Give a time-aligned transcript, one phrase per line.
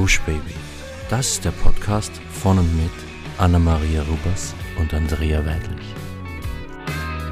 [0.00, 0.54] Gush Baby.
[1.10, 2.90] Das ist der Podcast von und mit
[3.36, 5.86] Anna-Maria Rubers und Andrea Weidlich.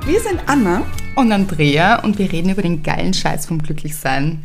[0.05, 0.85] Wir sind Anna
[1.17, 4.45] und Andrea und wir reden über den geilen Scheiß vom Glücklichsein.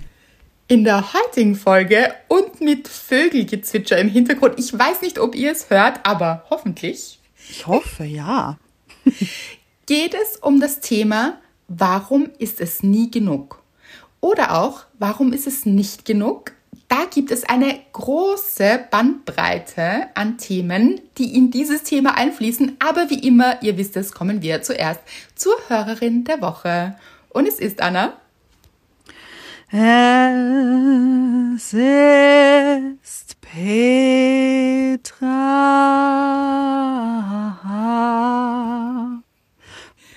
[0.70, 5.70] In der heutigen Folge und mit Vögelgezwitscher im Hintergrund, ich weiß nicht, ob ihr es
[5.70, 7.20] hört, aber hoffentlich.
[7.50, 8.58] Ich hoffe, ja.
[9.86, 13.62] geht es um das Thema, warum ist es nie genug?
[14.22, 16.54] Oder auch, warum ist es nicht genug?
[16.94, 22.78] Da gibt es eine große Bandbreite an Themen, die in dieses Thema einfließen.
[22.78, 25.00] Aber wie immer, ihr wisst es, kommen wir zuerst
[25.34, 26.96] zur Hörerin der Woche.
[27.30, 28.14] Und es ist Anna.
[29.72, 35.24] Es ist Petra.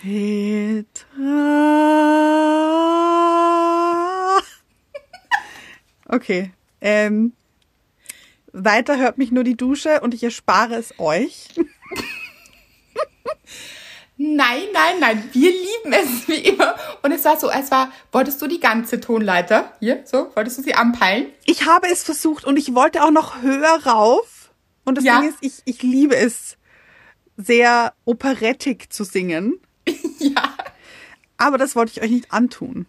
[0.03, 1.07] Petra.
[6.09, 6.53] Okay.
[6.89, 7.33] Ähm,
[8.53, 11.49] weiter hört mich nur die Dusche und ich erspare es euch.
[14.17, 16.77] Nein, nein, nein, wir lieben es wie immer.
[17.03, 20.63] Und es war so, es war, wolltest du die ganze Tonleiter hier, so, wolltest du
[20.63, 21.27] sie anpeilen?
[21.45, 24.53] Ich habe es versucht und ich wollte auch noch höher rauf.
[24.85, 25.21] Und das ja.
[25.21, 26.57] Ding ist, ich, ich liebe es,
[27.37, 29.59] sehr operettig zu singen.
[30.19, 30.55] ja.
[31.37, 32.87] Aber das wollte ich euch nicht antun.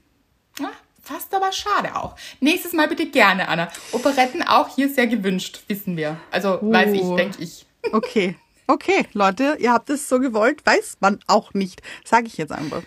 [0.59, 0.69] Ja,
[1.07, 2.15] fast aber schade auch.
[2.39, 3.69] Nächstes Mal bitte gerne, Anna.
[3.91, 6.17] Operetten auch hier sehr gewünscht, wissen wir.
[6.31, 6.73] Also uh.
[6.73, 7.15] weiß ich, oh.
[7.15, 7.65] denke ich.
[7.93, 8.35] Okay.
[8.69, 11.81] Okay, Leute, ihr habt es so gewollt, weiß man auch nicht.
[12.03, 12.83] Sage ich jetzt einfach.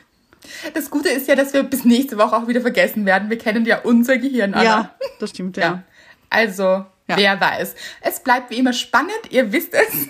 [0.75, 3.31] Das Gute ist ja, dass wir bis nächste Woche auch wieder vergessen werden.
[3.31, 4.63] Wir kennen ja unser Gehirn, Anna.
[4.63, 5.63] Ja, das stimmt, ja.
[5.63, 5.83] ja.
[6.29, 6.87] Also, ja.
[7.17, 7.75] wer weiß.
[8.03, 10.09] Es bleibt wie immer spannend, ihr wisst es.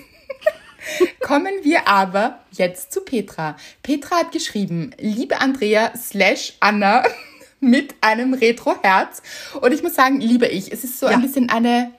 [1.20, 3.56] Kommen wir aber jetzt zu Petra.
[3.84, 7.04] Petra hat geschrieben, liebe Andrea slash Anna
[7.60, 9.22] mit einem Retro-Herz.
[9.60, 10.72] Und ich muss sagen, liebe ich.
[10.72, 11.12] Es ist so ja.
[11.12, 11.92] ein bisschen eine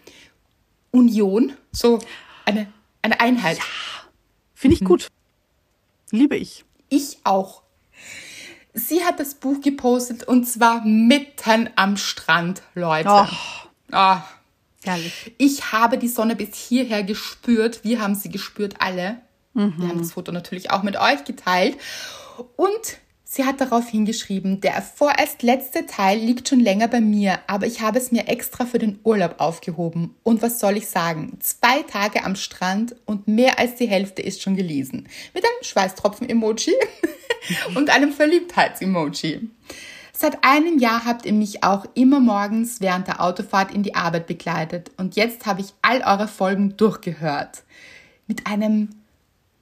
[0.91, 1.99] Union, so
[2.45, 2.67] eine
[3.01, 3.57] eine Einheit.
[3.57, 3.63] Ja.
[4.53, 4.85] Finde ich mhm.
[4.85, 5.07] gut.
[6.11, 6.65] Liebe ich.
[6.89, 7.63] Ich auch.
[8.73, 13.09] Sie hat das Buch gepostet und zwar mitten am Strand, Leute.
[13.09, 13.27] Oh.
[13.91, 14.17] Oh.
[14.83, 15.33] Herrlich.
[15.37, 17.83] Ich habe die Sonne bis hierher gespürt.
[17.83, 19.21] Wir haben sie gespürt, alle.
[19.53, 19.73] Mhm.
[19.77, 21.77] Wir haben das Foto natürlich auch mit euch geteilt.
[22.55, 22.97] Und
[23.33, 27.79] Sie hat darauf hingeschrieben, der vorerst letzte Teil liegt schon länger bei mir, aber ich
[27.79, 30.15] habe es mir extra für den Urlaub aufgehoben.
[30.23, 31.37] Und was soll ich sagen?
[31.39, 35.07] Zwei Tage am Strand und mehr als die Hälfte ist schon gelesen.
[35.33, 36.73] Mit einem Schweißtropfen-Emoji
[37.75, 39.49] und einem Verliebtheits-Emoji.
[40.11, 44.27] Seit einem Jahr habt ihr mich auch immer morgens während der Autofahrt in die Arbeit
[44.27, 47.63] begleitet und jetzt habe ich all eure Folgen durchgehört.
[48.27, 48.89] Mit einem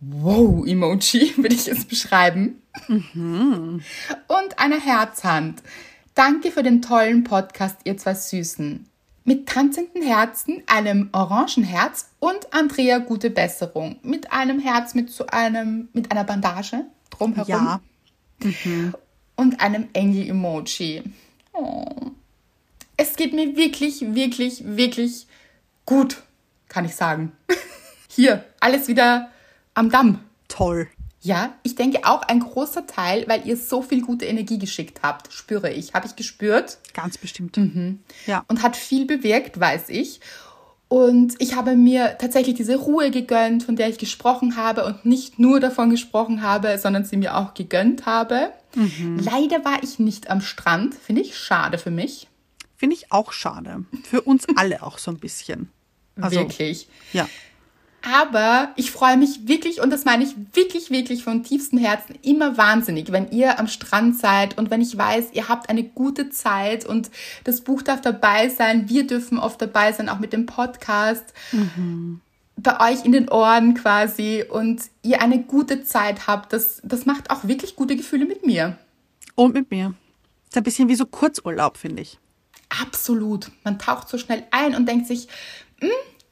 [0.02, 2.62] Wow-Emoji würde ich es beschreiben.
[2.88, 3.82] Mhm.
[4.28, 5.62] Und eine Herzhand.
[6.16, 8.86] Danke für den tollen Podcast, ihr zwei Süßen.
[9.26, 13.98] Mit tanzenden Herzen, einem Orangenherz und Andrea gute Besserung.
[14.02, 17.48] Mit einem Herz mit so einem, mit einer Bandage drumherum.
[17.48, 17.82] Ja.
[18.42, 18.96] Mhm.
[19.36, 21.04] Und einem Engel-Emoji.
[21.54, 22.12] Oh.
[22.98, 25.28] Es geht mir wirklich, wirklich, wirklich
[25.86, 26.24] gut,
[26.68, 27.32] kann ich sagen.
[28.10, 29.30] Hier, alles wieder
[29.80, 30.20] am Damm.
[30.50, 30.88] Toll.
[31.22, 35.34] Ja, ich denke auch ein großer Teil, weil ihr so viel gute Energie geschickt habt,
[35.34, 35.94] spüre ich.
[35.94, 36.78] Habe ich gespürt.
[36.94, 37.58] Ganz bestimmt.
[37.58, 38.00] Mhm.
[38.26, 38.44] Ja.
[38.48, 40.22] Und hat viel bewirkt, weiß ich.
[40.88, 45.40] Und ich habe mir tatsächlich diese Ruhe gegönnt, von der ich gesprochen habe und nicht
[45.40, 48.52] nur davon gesprochen habe, sondern sie mir auch gegönnt habe.
[48.76, 49.20] Mhm.
[49.20, 52.28] Leider war ich nicht am Strand, finde ich schade für mich.
[52.76, 53.86] Finde ich auch schade.
[54.04, 55.70] Für uns alle auch so ein bisschen.
[56.20, 56.88] Also, Wirklich.
[57.14, 57.28] Ja.
[58.02, 62.58] Aber ich freue mich wirklich, und das meine ich wirklich, wirklich von tiefstem Herzen, immer
[62.58, 66.86] wahnsinnig, wenn ihr am Strand seid und wenn ich weiß, ihr habt eine gute Zeit
[66.86, 67.12] und
[67.44, 71.34] das Buch darf dabei sein, wir dürfen oft dabei sein, auch mit dem Podcast.
[71.52, 72.22] Mhm.
[72.56, 77.32] Bei euch in den Ohren quasi und ihr eine gute Zeit habt, das, das macht
[77.32, 78.78] auch wirklich gute Gefühle mit mir.
[79.36, 79.94] Und mit mir.
[80.50, 82.18] Ist ein bisschen wie so Kurzurlaub, finde ich.
[82.82, 83.52] Absolut.
[83.64, 85.28] Man taucht so schnell ein und denkt sich,
[85.80, 85.90] hm,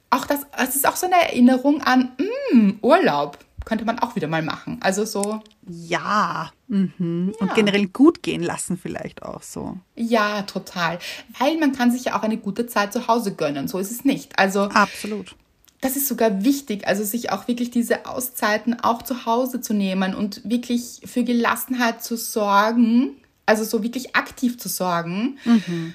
[0.09, 2.11] auch das, es ist auch so eine Erinnerung an
[2.51, 3.39] mh, mm, Urlaub.
[3.65, 4.77] Könnte man auch wieder mal machen.
[4.79, 5.41] Also so.
[5.67, 6.51] Ja.
[6.69, 7.33] Mhm.
[7.37, 7.41] ja.
[7.41, 9.77] Und generell gut gehen lassen vielleicht auch so.
[9.95, 10.99] Ja, total.
[11.37, 13.67] Weil man kann sich ja auch eine gute Zeit zu Hause gönnen.
[13.67, 14.39] So ist es nicht.
[14.39, 14.61] Also.
[14.61, 15.35] Absolut.
[15.81, 20.15] Das ist sogar wichtig, also sich auch wirklich diese Auszeiten auch zu Hause zu nehmen
[20.15, 25.37] und wirklich für Gelassenheit zu sorgen, also so wirklich aktiv zu sorgen.
[25.45, 25.93] Mhm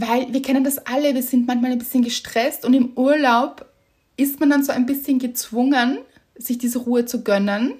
[0.00, 3.66] weil wir kennen das alle, wir sind manchmal ein bisschen gestresst und im Urlaub
[4.16, 5.98] ist man dann so ein bisschen gezwungen,
[6.36, 7.74] sich diese Ruhe zu gönnen.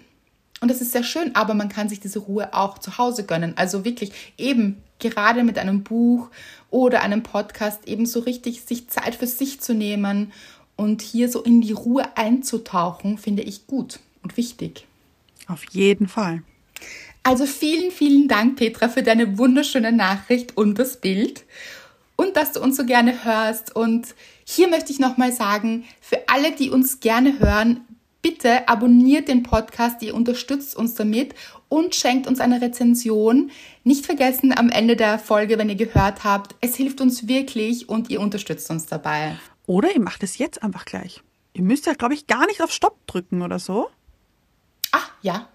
[0.60, 3.52] Und das ist sehr schön, aber man kann sich diese Ruhe auch zu Hause gönnen.
[3.56, 6.30] Also wirklich eben gerade mit einem Buch
[6.70, 10.32] oder einem Podcast eben so richtig sich Zeit für sich zu nehmen
[10.76, 14.86] und hier so in die Ruhe einzutauchen, finde ich gut und wichtig.
[15.46, 16.42] Auf jeden Fall.
[17.22, 21.44] Also vielen, vielen Dank, Petra, für deine wunderschöne Nachricht und das Bild
[22.18, 23.74] und dass du uns so gerne hörst.
[23.74, 27.80] Und hier möchte ich nochmal sagen, für alle, die uns gerne hören,
[28.20, 31.34] bitte abonniert den Podcast, ihr unterstützt uns damit
[31.68, 33.50] und schenkt uns eine Rezension.
[33.84, 38.10] Nicht vergessen am Ende der Folge, wenn ihr gehört habt, es hilft uns wirklich und
[38.10, 39.38] ihr unterstützt uns dabei.
[39.66, 41.22] Oder ihr macht es jetzt einfach gleich.
[41.54, 43.88] Ihr müsst ja, glaube ich, gar nicht auf Stopp drücken oder so.
[44.90, 45.48] Ah, ja.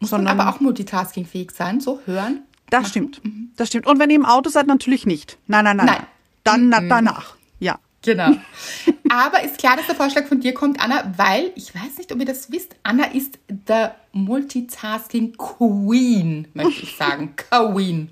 [0.00, 2.44] Muss Sondern, man aber auch multitaskingfähig sein, so hören.
[2.70, 2.90] Das machen.
[2.90, 3.24] stimmt.
[3.24, 3.50] Mhm.
[3.56, 3.86] Das stimmt.
[3.86, 5.38] Und wenn ihr im Auto seid, natürlich nicht.
[5.46, 5.86] Nein, nein, nein.
[5.86, 6.06] Nein.
[6.44, 6.88] Dann mhm.
[6.88, 7.36] danach.
[7.58, 7.78] Ja.
[8.02, 8.36] Genau.
[9.08, 12.20] Aber ist klar, dass der Vorschlag von dir kommt, Anna, weil ich weiß nicht, ob
[12.20, 12.76] ihr das wisst.
[12.82, 17.34] Anna ist der Multitasking Queen, möchte ich sagen.
[17.50, 18.10] Queen.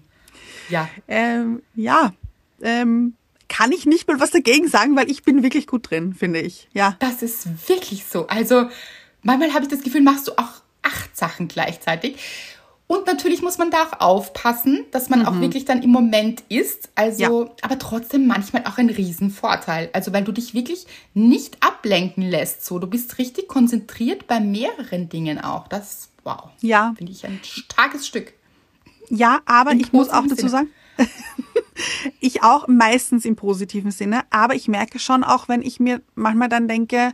[0.69, 0.89] Ja.
[1.07, 2.13] Ähm, ja.
[2.61, 3.15] Ähm,
[3.49, 6.69] kann ich nicht mal was dagegen sagen, weil ich bin wirklich gut drin, finde ich.
[6.73, 6.97] Ja.
[6.99, 8.27] Das ist wirklich so.
[8.27, 8.69] Also
[9.23, 12.17] manchmal habe ich das Gefühl, machst du auch acht Sachen gleichzeitig.
[12.87, 15.27] Und natürlich muss man da auch aufpassen, dass man mhm.
[15.27, 16.91] auch wirklich dann im Moment ist.
[16.95, 17.51] Also, ja.
[17.63, 19.89] aber trotzdem manchmal auch ein Riesenvorteil.
[19.95, 22.65] Also, weil du dich wirklich nicht ablenken lässt.
[22.65, 25.67] So, du bist richtig konzentriert bei mehreren Dingen auch.
[25.69, 26.51] Das, wow.
[26.61, 26.93] Ja.
[26.97, 28.35] Finde ich ein starkes Stück.
[29.09, 30.51] Ja, aber Im ich muss auch dazu Sinne.
[30.51, 30.69] sagen,
[32.21, 34.23] ich auch meistens im positiven Sinne.
[34.29, 37.13] Aber ich merke schon auch, wenn ich mir manchmal dann denke,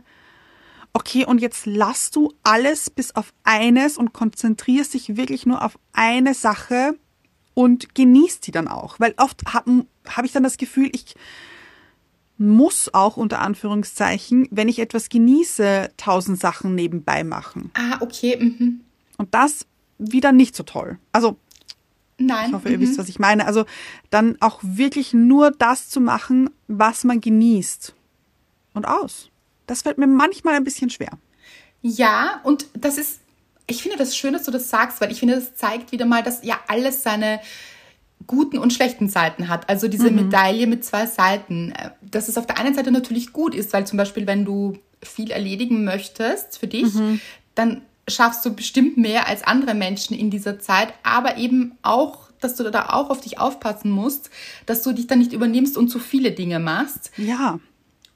[0.93, 5.77] okay, und jetzt lass du alles bis auf eines und konzentrierst dich wirklich nur auf
[5.93, 6.95] eine Sache
[7.53, 8.99] und genießt die dann auch.
[8.99, 11.15] Weil oft habe hab ich dann das Gefühl, ich
[12.37, 17.69] muss auch unter Anführungszeichen, wenn ich etwas genieße, tausend Sachen nebenbei machen.
[17.75, 18.37] Ah, okay.
[18.37, 18.81] Mhm.
[19.17, 19.67] Und das
[19.99, 20.97] wieder nicht so toll.
[21.11, 21.37] Also,
[22.17, 22.47] Nein.
[22.47, 22.81] ich hoffe, ihr mhm.
[22.81, 23.45] wisst, was ich meine.
[23.45, 23.65] Also
[24.09, 27.93] dann auch wirklich nur das zu machen, was man genießt.
[28.73, 29.30] Und aus.
[29.71, 31.11] Das fällt mir manchmal ein bisschen schwer.
[31.81, 33.21] Ja, und das ist,
[33.67, 36.23] ich finde das schön, dass du das sagst, weil ich finde, das zeigt wieder mal,
[36.23, 37.39] dass ja alles seine
[38.27, 39.69] guten und schlechten Seiten hat.
[39.69, 40.23] Also diese mhm.
[40.23, 41.73] Medaille mit zwei Seiten.
[42.01, 45.31] Dass es auf der einen Seite natürlich gut ist, weil zum Beispiel, wenn du viel
[45.31, 47.21] erledigen möchtest für dich, mhm.
[47.55, 52.55] dann schaffst du bestimmt mehr als andere Menschen in dieser Zeit, aber eben auch, dass
[52.55, 54.31] du da auch auf dich aufpassen musst,
[54.65, 57.11] dass du dich dann nicht übernimmst und zu viele Dinge machst.
[57.15, 57.57] Ja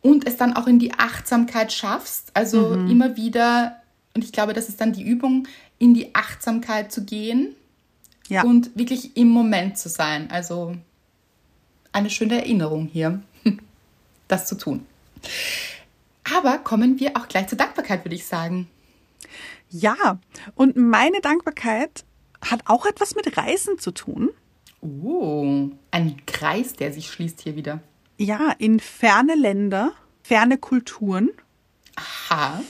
[0.06, 2.30] und es dann auch in die Achtsamkeit schaffst.
[2.36, 2.92] Also mhm.
[2.92, 3.82] immer wieder,
[4.14, 5.48] und ich glaube, das ist dann die Übung,
[5.80, 7.56] in die Achtsamkeit zu gehen
[8.28, 8.44] ja.
[8.44, 10.30] und wirklich im Moment zu sein.
[10.30, 10.76] Also
[11.92, 13.24] eine schöne Erinnerung hier,
[14.28, 14.86] das zu tun.
[16.36, 18.68] Aber kommen wir auch gleich zur Dankbarkeit, würde ich sagen.
[19.72, 20.20] Ja,
[20.54, 22.06] und meine Dankbarkeit
[22.44, 24.30] hat auch etwas mit Reisen zu tun.
[24.82, 27.80] Oh, ein Kreis, der sich schließt hier wieder.
[28.18, 29.92] Ja, in ferne Länder,
[30.24, 31.32] ferne Kulturen.
[31.96, 32.62] Aha.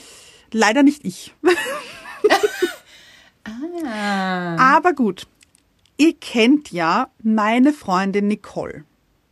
[0.52, 1.34] Leider nicht ich.
[3.44, 4.76] ah.
[4.76, 5.26] Aber gut,
[5.96, 8.84] ihr kennt ja meine Freundin Nicole.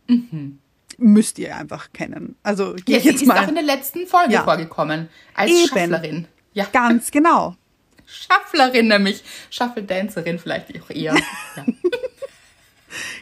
[0.07, 0.59] Mhm.
[0.97, 2.35] Müsst ihr einfach kennen.
[2.43, 3.43] Also ja, sie jetzt ist mal.
[3.43, 4.43] auch in der letzten Folge ja.
[4.43, 5.09] vorgekommen.
[5.33, 5.67] Als Eben.
[5.67, 6.27] Schafflerin.
[6.53, 6.65] Ja.
[6.71, 7.55] Ganz genau.
[8.05, 9.23] Schafflerin nämlich.
[9.49, 11.15] Schaffeldancerin vielleicht auch eher.
[11.57, 11.65] Ja.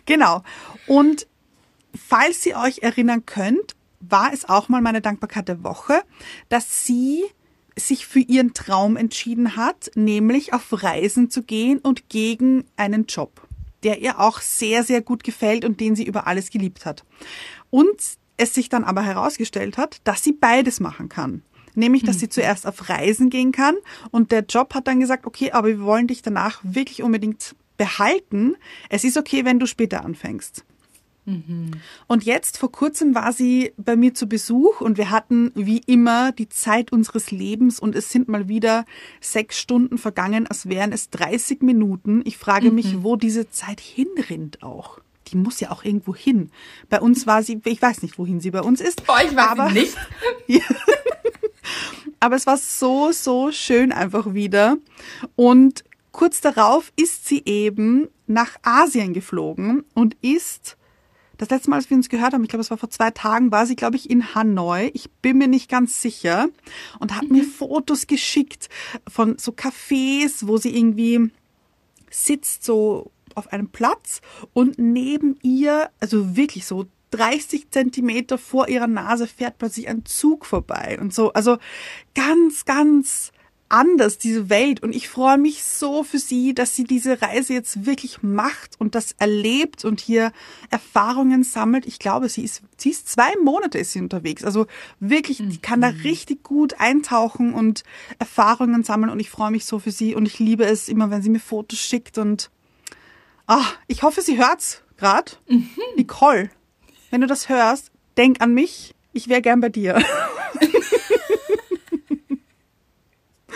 [0.05, 0.43] genau.
[0.87, 1.27] Und
[1.95, 6.01] falls ihr euch erinnern könnt, war es auch mal meine Dankbarkeit der Woche,
[6.49, 7.23] dass sie
[7.75, 13.47] sich für ihren Traum entschieden hat, nämlich auf Reisen zu gehen und gegen einen Job,
[13.83, 17.03] der ihr auch sehr, sehr gut gefällt und den sie über alles geliebt hat.
[17.69, 17.95] Und
[18.37, 21.43] es sich dann aber herausgestellt hat, dass sie beides machen kann.
[21.75, 22.31] Nämlich, dass sie mhm.
[22.31, 23.75] zuerst auf Reisen gehen kann
[24.11, 28.55] und der Job hat dann gesagt, okay, aber wir wollen dich danach wirklich unbedingt behalten.
[28.89, 30.65] Es ist okay, wenn du später anfängst.
[31.25, 31.71] Mhm.
[32.07, 36.31] Und jetzt vor kurzem war sie bei mir zu Besuch und wir hatten wie immer
[36.31, 38.85] die Zeit unseres Lebens und es sind mal wieder
[39.21, 42.21] sechs Stunden vergangen, als wären es 30 Minuten.
[42.25, 42.75] Ich frage mhm.
[42.75, 44.99] mich, wo diese Zeit hinrinnt auch.
[45.29, 46.51] Die muss ja auch irgendwo hin.
[46.89, 49.05] Bei uns war sie, ich weiß nicht, wohin sie bei uns ist.
[49.07, 49.97] Bei euch war aber, sie nicht.
[52.19, 54.77] aber es war so, so schön einfach wieder.
[55.37, 60.77] Und kurz darauf ist sie eben nach Asien geflogen und ist
[61.43, 63.51] das letzte Mal, als wir uns gehört haben, ich glaube, es war vor zwei Tagen,
[63.51, 64.91] war sie, glaube ich, in Hanoi.
[64.93, 66.47] Ich bin mir nicht ganz sicher.
[66.99, 67.37] Und hat mhm.
[67.37, 68.69] mir Fotos geschickt
[69.07, 71.31] von so Cafés, wo sie irgendwie
[72.09, 74.21] sitzt, so auf einem Platz
[74.53, 80.45] und neben ihr, also wirklich so 30 Zentimeter vor ihrer Nase fährt plötzlich ein Zug
[80.45, 81.33] vorbei und so.
[81.33, 81.57] Also
[82.15, 83.31] ganz, ganz
[83.73, 84.83] anders, diese Welt.
[84.83, 88.93] Und ich freue mich so für sie, dass sie diese Reise jetzt wirklich macht und
[88.93, 90.31] das erlebt und hier
[90.69, 91.87] Erfahrungen sammelt.
[91.87, 94.45] Ich glaube, sie ist, sie ist zwei Monate ist sie unterwegs.
[94.45, 94.67] Also
[94.99, 97.83] wirklich, die kann da richtig gut eintauchen und
[98.19, 99.11] Erfahrungen sammeln.
[99.11, 100.13] Und ich freue mich so für sie.
[100.13, 102.19] Und ich liebe es immer, wenn sie mir Fotos schickt.
[102.19, 102.51] Und
[103.47, 105.31] ah, ich hoffe, sie hört's gerade.
[105.49, 105.69] Mhm.
[105.97, 106.51] Nicole,
[107.09, 108.93] wenn du das hörst, denk an mich.
[109.13, 109.99] Ich wäre gern bei dir.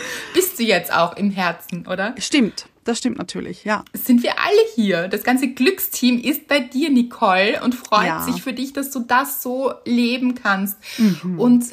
[0.34, 2.14] Bist du jetzt auch im Herzen, oder?
[2.18, 3.84] Stimmt, das stimmt natürlich, ja.
[3.92, 5.08] Sind wir alle hier.
[5.08, 8.22] Das ganze Glücksteam ist bei dir, Nicole, und freut ja.
[8.22, 10.78] sich für dich, dass du das so leben kannst.
[10.98, 11.38] Mhm.
[11.38, 11.64] Und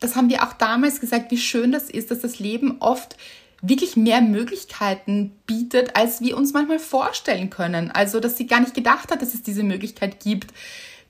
[0.00, 3.16] das haben wir auch damals gesagt, wie schön das ist, dass das Leben oft
[3.62, 7.90] wirklich mehr Möglichkeiten bietet, als wir uns manchmal vorstellen können.
[7.90, 10.52] Also, dass sie gar nicht gedacht hat, dass es diese Möglichkeit gibt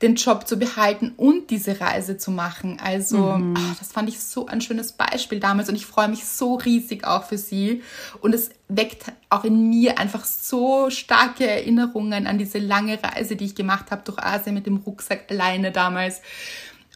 [0.03, 2.79] den Job zu behalten und diese Reise zu machen.
[2.83, 3.55] Also, mhm.
[3.57, 7.05] ach, das fand ich so ein schönes Beispiel damals und ich freue mich so riesig
[7.05, 7.83] auch für sie.
[8.21, 13.45] Und es weckt auch in mir einfach so starke Erinnerungen an diese lange Reise, die
[13.47, 16.21] ich gemacht habe durch Asien mit dem Rucksack alleine damals.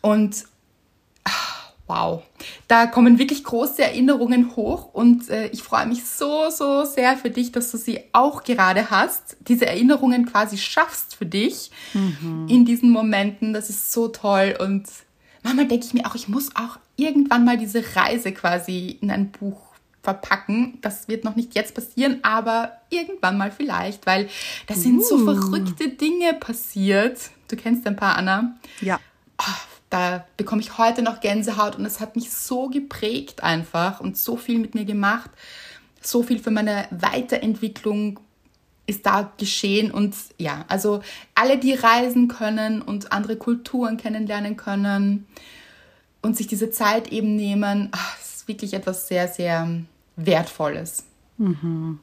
[0.03, 0.45] Und
[1.25, 1.58] ach,
[1.89, 2.23] wow,
[2.69, 7.31] da kommen wirklich große Erinnerungen hoch und äh, ich freue mich so, so sehr für
[7.31, 12.47] dich, dass du sie auch gerade hast, diese Erinnerungen quasi schaffst für dich mhm.
[12.49, 13.53] in diesen Momenten.
[13.53, 14.87] Das ist so toll und
[15.43, 19.31] manchmal denke ich mir auch, ich muss auch irgendwann mal diese Reise quasi in ein
[19.31, 19.69] Buch
[20.03, 20.79] verpacken.
[20.81, 24.29] Das wird noch nicht jetzt passieren, aber irgendwann mal vielleicht, weil
[24.67, 25.03] da sind uh.
[25.03, 27.19] so verrückte Dinge passiert.
[27.49, 28.57] Du kennst ein paar, Anna.
[28.81, 29.01] Ja.
[29.41, 29.55] Oh,
[29.91, 34.37] da bekomme ich heute noch Gänsehaut und es hat mich so geprägt einfach und so
[34.37, 35.31] viel mit mir gemacht.
[36.01, 38.21] So viel für meine Weiterentwicklung
[38.87, 41.03] ist da geschehen und ja, also
[41.35, 45.27] alle, die reisen können und andere Kulturen kennenlernen können
[46.23, 49.69] und sich diese Zeit eben nehmen, ach, ist wirklich etwas sehr, sehr
[50.17, 51.05] Wertvolles.
[51.37, 52.01] Mhm.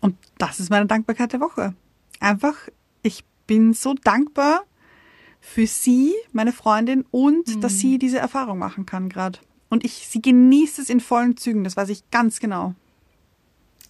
[0.00, 1.74] Und das ist meine Dankbarkeit der Woche.
[2.20, 2.54] Einfach,
[3.02, 4.62] ich bin so dankbar,
[5.46, 7.60] für sie, meine Freundin, und mhm.
[7.60, 9.38] dass sie diese Erfahrung machen kann gerade.
[9.68, 12.74] Und ich, sie genießt es in vollen Zügen, das weiß ich ganz genau.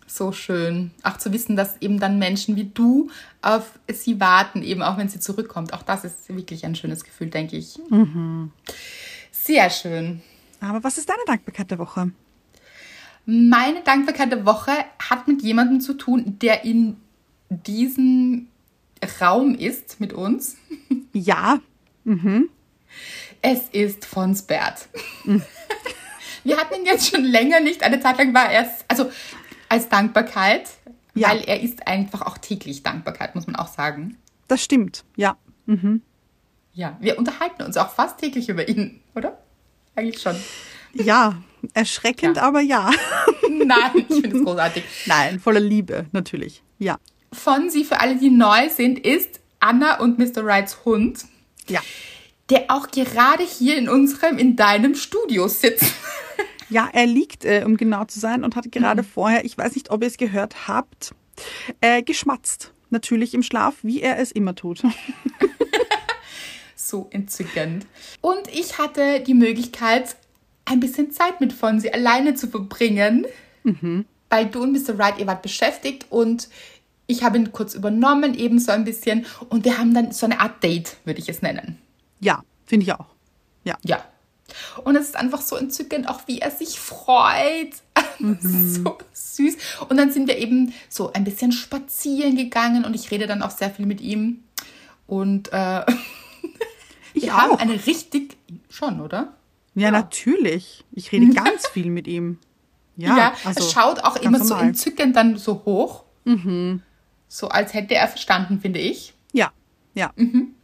[0.07, 0.93] So schön.
[1.03, 3.11] Auch zu wissen, dass eben dann Menschen wie du
[3.43, 5.73] auf sie warten, eben auch wenn sie zurückkommt.
[5.73, 7.79] Auch das ist wirklich ein schönes Gefühl, denke ich.
[7.91, 8.53] Mhm.
[9.33, 10.21] Sehr schön.
[10.61, 12.13] Aber was ist deine Dankbarkeit der Woche?
[13.25, 16.97] Meine Dankbarkeit der Woche hat mit jemandem zu tun, der in
[17.49, 18.47] diesem
[19.21, 20.57] Raum ist mit uns.
[21.13, 21.61] Ja.
[22.05, 22.51] Mhm.
[23.43, 24.89] Es ist Fonsbert.
[25.25, 25.43] Mhm.
[26.45, 27.83] Wir hatten ihn jetzt schon länger nicht.
[27.83, 29.11] Eine Zeit lang war er, also
[29.69, 30.69] als Dankbarkeit,
[31.15, 31.31] ja.
[31.31, 34.17] weil er ist einfach auch täglich Dankbarkeit, muss man auch sagen.
[34.49, 35.37] Das stimmt, ja.
[35.67, 36.03] Mhm.
[36.73, 39.39] Ja, wir unterhalten uns auch fast täglich über ihn, oder?
[39.95, 40.37] Eigentlich schon.
[40.93, 41.43] Ja,
[41.75, 42.43] erschreckend, ja.
[42.43, 42.91] aber ja.
[43.51, 44.85] Nein, ich finde es großartig.
[45.07, 46.63] Nein, voller Liebe, natürlich.
[46.79, 46.99] Ja.
[47.37, 50.45] Fonsi, für alle, die neu sind, ist Anna und Mr.
[50.45, 51.25] Wrights Hund.
[51.69, 51.81] Ja.
[52.51, 55.85] Der auch gerade hier in unserem, in deinem Studio sitzt.
[56.69, 59.07] Ja, er liegt, äh, um genau zu sein, und hat gerade mhm.
[59.07, 61.15] vorher, ich weiß nicht, ob ihr es gehört habt,
[61.81, 62.73] äh, geschmatzt.
[62.91, 64.83] Natürlich im Schlaf, wie er es immer tut.
[66.75, 67.87] so entzückend.
[68.21, 70.17] Und ich hatte die Möglichkeit,
[70.65, 73.27] ein bisschen Zeit mit Fonsi alleine zu verbringen.
[73.63, 74.05] Mhm.
[74.29, 74.99] Weil du und Mr.
[74.99, 76.49] Wright, ihr wart beschäftigt und
[77.07, 79.27] ich habe ihn kurz übernommen, eben so ein bisschen.
[79.49, 81.79] Und wir haben dann so eine Art Date, würde ich es nennen.
[82.21, 83.07] Ja, finde ich auch.
[83.65, 83.77] Ja.
[83.85, 84.05] Ja.
[84.85, 87.73] Und es ist einfach so entzückend, auch wie er sich freut.
[88.19, 88.39] Mhm.
[88.41, 89.57] so süß.
[89.91, 93.51] Und dann sind wir eben so ein bisschen spazieren gegangen und ich rede dann auch
[93.51, 94.43] sehr viel mit ihm.
[95.07, 95.85] Und äh,
[97.13, 97.39] ich wir auch.
[97.41, 98.39] haben eine richtig.
[98.71, 99.35] Schon, oder?
[99.75, 99.91] Ja, ja.
[99.91, 100.83] natürlich.
[100.93, 102.39] Ich rede ganz viel mit ihm.
[102.97, 104.47] Ja, ja also, er schaut auch immer normal.
[104.47, 106.05] so entzückend dann so hoch.
[106.25, 106.81] Mhm.
[107.29, 109.15] So als hätte er verstanden, finde ich.
[109.33, 109.53] Ja,
[109.95, 110.13] ja.
[110.17, 110.55] Mhm.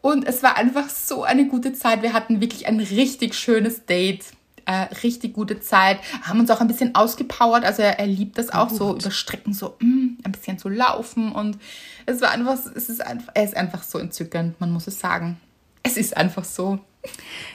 [0.00, 2.02] Und es war einfach so eine gute Zeit.
[2.02, 4.24] Wir hatten wirklich ein richtig schönes Date.
[4.64, 5.98] Äh, richtig gute Zeit.
[6.22, 7.64] Haben uns auch ein bisschen ausgepowert.
[7.64, 8.78] Also er, er liebt das auch Gut.
[8.78, 11.32] so über Strecken so mm, ein bisschen zu laufen.
[11.32, 11.58] Und
[12.06, 15.40] es war einfach, es ist einfach, er ist einfach so entzückend, man muss es sagen.
[15.82, 16.78] Es ist einfach so.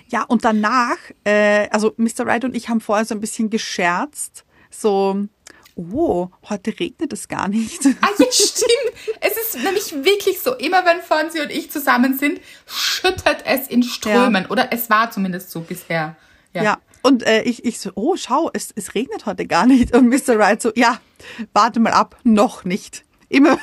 [0.10, 2.26] Ja, und danach, äh, also Mr.
[2.26, 4.44] Wright und ich haben vorher so ein bisschen gescherzt.
[4.70, 5.28] So,
[5.78, 7.86] oh, heute regnet es gar nicht.
[8.02, 9.18] Ah, ja, stimmt.
[9.22, 13.84] Es ist nämlich wirklich so, immer wenn Fonsi und ich zusammen sind, schüttet es in
[13.84, 14.44] Strömen.
[14.44, 14.50] Ja.
[14.50, 16.16] Oder es war zumindest so bisher.
[16.54, 16.64] Ja.
[16.64, 16.78] ja.
[17.02, 19.96] Und äh, ich, ich so, oh, schau, es, es regnet heute gar nicht.
[19.96, 20.38] Und Mr.
[20.38, 21.00] Wright so, ja,
[21.54, 23.06] warte mal ab, noch nicht.
[23.30, 23.58] Immer,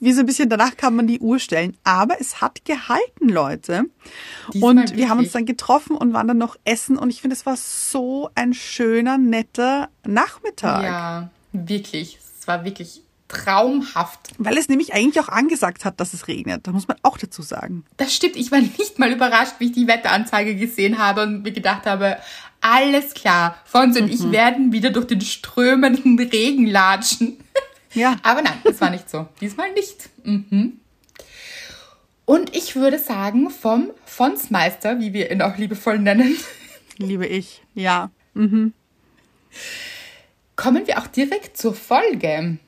[0.00, 1.76] wie so ein bisschen danach kann man die Uhr stellen.
[1.84, 3.84] Aber es hat gehalten, Leute.
[4.52, 5.08] Diesmal und wir wirklich.
[5.08, 6.96] haben uns dann getroffen und waren dann noch essen.
[6.98, 10.82] Und ich finde, es war so ein schöner, netter Nachmittag.
[10.82, 12.18] Ja, wirklich.
[12.38, 14.34] Es war wirklich traumhaft.
[14.38, 16.66] Weil es nämlich eigentlich auch angesagt hat, dass es regnet.
[16.66, 17.84] Da muss man auch dazu sagen.
[17.96, 18.36] Das stimmt.
[18.36, 22.18] Ich war nicht mal überrascht, wie ich die Wetteranzeige gesehen habe und mir gedacht habe,
[22.60, 24.12] alles klar, Fons und mhm.
[24.12, 27.38] ich werden wieder durch den strömenden Regen latschen.
[27.96, 28.16] Ja.
[28.22, 29.26] Aber nein, es war nicht so.
[29.40, 30.10] Diesmal nicht.
[30.24, 30.80] Mhm.
[32.26, 36.36] Und ich würde sagen, vom Fonsmeister, wie wir ihn auch liebevoll nennen.
[36.98, 38.10] Liebe ich, ja.
[38.34, 38.72] Mhm.
[40.56, 42.58] Kommen wir auch direkt zur Folge.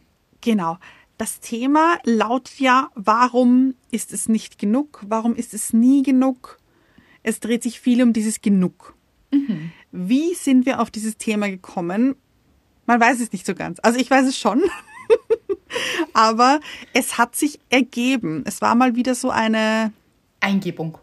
[0.40, 0.78] Genau.
[1.18, 5.02] Das Thema lautet ja, warum ist es nicht genug?
[5.06, 6.58] Warum ist es nie genug?
[7.24, 8.94] Es dreht sich viel um dieses Genug.
[9.32, 9.72] Mhm.
[9.90, 12.14] Wie sind wir auf dieses Thema gekommen?
[12.86, 13.80] Man weiß es nicht so ganz.
[13.82, 14.62] Also ich weiß es schon.
[16.12, 16.60] Aber
[16.92, 18.42] es hat sich ergeben.
[18.46, 19.92] Es war mal wieder so eine
[20.40, 20.98] Eingebung.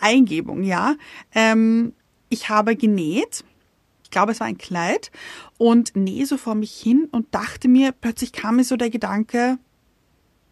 [0.00, 0.96] Eingebung, ja.
[1.34, 1.92] Ähm,
[2.28, 3.44] ich habe genäht.
[4.02, 5.10] Ich glaube, es war ein Kleid
[5.58, 9.58] und nähe so vor mich hin und dachte mir, plötzlich kam mir so der Gedanke,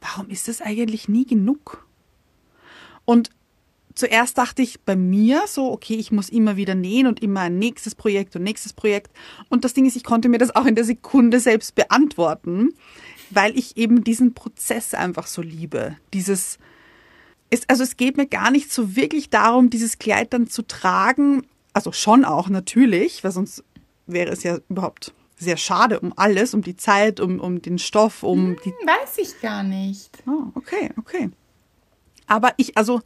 [0.01, 1.87] warum ist es eigentlich nie genug?
[3.05, 3.31] Und
[3.95, 7.59] zuerst dachte ich bei mir so, okay, ich muss immer wieder nähen und immer ein
[7.59, 9.13] nächstes Projekt und nächstes Projekt.
[9.49, 12.75] Und das Ding ist, ich konnte mir das auch in der Sekunde selbst beantworten,
[13.31, 15.97] weil ich eben diesen Prozess einfach so liebe.
[16.13, 16.59] Dieses,
[17.51, 21.47] ist, also es geht mir gar nicht so wirklich darum, dieses Kleid dann zu tragen.
[21.73, 23.65] Also schon auch natürlich, weil sonst
[24.07, 28.23] wäre es ja überhaupt sehr schade um alles, um die Zeit, um, um den Stoff,
[28.23, 28.71] um hm, die.
[28.71, 30.11] Weiß ich gar nicht.
[30.27, 31.31] Oh, okay, okay.
[32.27, 33.01] Aber ich, also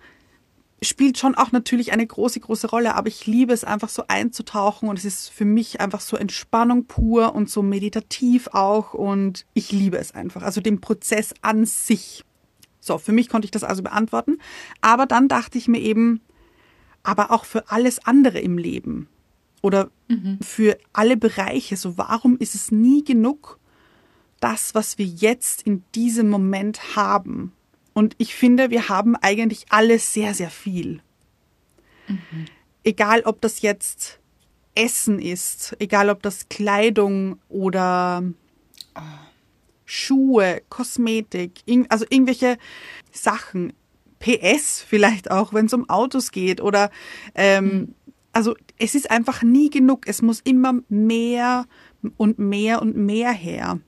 [0.82, 4.88] spielt schon auch natürlich eine große, große Rolle, aber ich liebe es einfach so einzutauchen
[4.88, 9.72] und es ist für mich einfach so Entspannung pur und so meditativ auch und ich
[9.72, 10.42] liebe es einfach.
[10.42, 12.24] Also den Prozess an sich.
[12.80, 14.38] So, für mich konnte ich das also beantworten.
[14.80, 16.20] Aber dann dachte ich mir eben,
[17.02, 19.08] aber auch für alles andere im Leben
[19.62, 20.38] oder mhm.
[20.40, 23.58] für alle Bereiche, so warum ist es nie genug,
[24.40, 27.52] das, was wir jetzt in diesem Moment haben?
[27.98, 31.00] Und ich finde, wir haben eigentlich alles sehr, sehr viel.
[32.06, 32.44] Mhm.
[32.84, 34.20] Egal, ob das jetzt
[34.76, 38.22] Essen ist, egal, ob das Kleidung oder
[38.94, 39.00] oh.
[39.84, 42.56] Schuhe, Kosmetik, also irgendwelche
[43.10, 43.72] Sachen.
[44.20, 46.92] PS vielleicht auch, wenn es um Autos geht oder
[47.34, 47.94] ähm, mhm.
[48.32, 50.06] also es ist einfach nie genug.
[50.06, 51.66] Es muss immer mehr
[52.16, 53.80] und mehr und mehr her.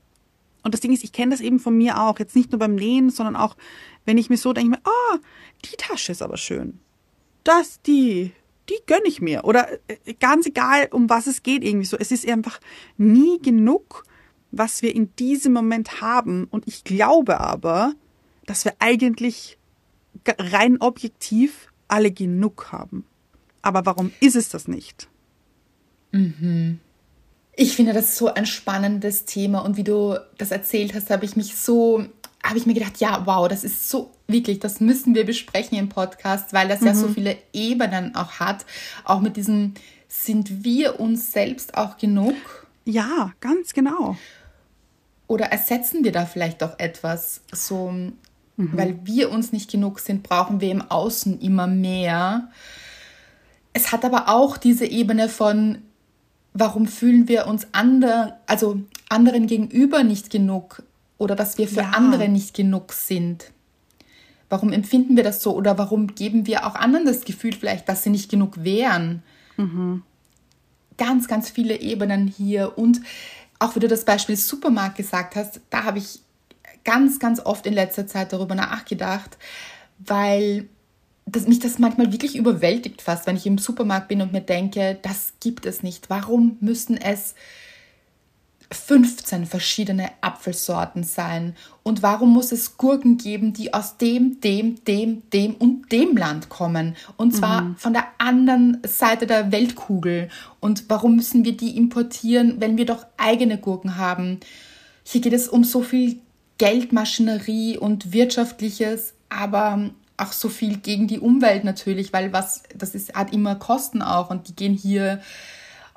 [0.62, 2.18] Und das Ding ist, ich kenne das eben von mir auch.
[2.18, 3.56] Jetzt nicht nur beim Nähen, sondern auch,
[4.04, 5.18] wenn ich mir so denke, ah, oh,
[5.64, 6.80] die Tasche ist aber schön.
[7.44, 8.32] Das, die,
[8.68, 9.44] die gönne ich mir.
[9.44, 11.96] Oder äh, ganz egal, um was es geht, irgendwie so.
[11.96, 12.60] Es ist einfach
[12.96, 14.04] nie genug,
[14.50, 16.44] was wir in diesem Moment haben.
[16.44, 17.94] Und ich glaube aber,
[18.46, 19.58] dass wir eigentlich
[20.26, 23.04] rein objektiv alle genug haben.
[23.62, 25.08] Aber warum ist es das nicht?
[26.12, 26.80] Mhm.
[27.56, 31.36] Ich finde das so ein spannendes Thema und wie du das erzählt hast, habe ich
[31.36, 32.04] mich so,
[32.44, 35.88] habe ich mir gedacht, ja, wow, das ist so wirklich, das müssen wir besprechen im
[35.88, 36.86] Podcast, weil das mhm.
[36.86, 37.14] ja so mhm.
[37.14, 38.64] viele Ebenen auch hat.
[39.04, 39.74] Auch mit diesem,
[40.08, 42.34] sind wir uns selbst auch genug?
[42.84, 44.16] Ja, ganz genau.
[45.26, 47.42] Oder ersetzen wir da vielleicht auch etwas?
[47.52, 48.16] So, mhm.
[48.56, 52.48] weil wir uns nicht genug sind, brauchen wir im Außen immer mehr.
[53.72, 55.78] Es hat aber auch diese Ebene von,
[56.54, 60.82] warum fühlen wir uns andere, also anderen gegenüber nicht genug
[61.20, 61.90] oder dass wir für ja.
[61.90, 63.52] andere nicht genug sind?
[64.48, 68.02] Warum empfinden wir das so oder warum geben wir auch anderen das Gefühl vielleicht, dass
[68.02, 69.22] sie nicht genug wären?
[69.56, 70.02] Mhm.
[70.96, 73.00] Ganz, ganz viele Ebenen hier und
[73.58, 76.20] auch wie du das Beispiel Supermarkt gesagt hast, da habe ich
[76.84, 79.36] ganz, ganz oft in letzter Zeit darüber nachgedacht,
[79.98, 80.68] weil
[81.26, 84.98] dass mich das manchmal wirklich überwältigt fast, wenn ich im Supermarkt bin und mir denke,
[85.02, 86.10] das gibt es nicht.
[86.10, 87.36] Warum müssen es
[88.72, 91.56] 15 verschiedene Apfelsorten sein?
[91.82, 96.48] Und warum muss es Gurken geben, die aus dem, dem, dem, dem und dem Land
[96.48, 96.96] kommen?
[97.16, 97.76] Und zwar mhm.
[97.76, 100.28] von der anderen Seite der Weltkugel.
[100.60, 104.40] Und warum müssen wir die importieren, wenn wir doch eigene Gurken haben?
[105.02, 106.20] Hier geht es um so viel
[106.58, 113.14] Geldmaschinerie und Wirtschaftliches, aber auch so viel gegen die Umwelt natürlich, weil was, das ist,
[113.14, 115.20] hat immer Kosten auch und die gehen hier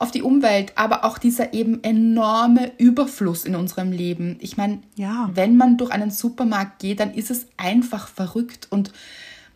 [0.03, 4.37] auf die Umwelt, aber auch dieser eben enorme Überfluss in unserem Leben.
[4.39, 5.29] Ich meine, ja.
[5.33, 8.91] wenn man durch einen Supermarkt geht, dann ist es einfach verrückt und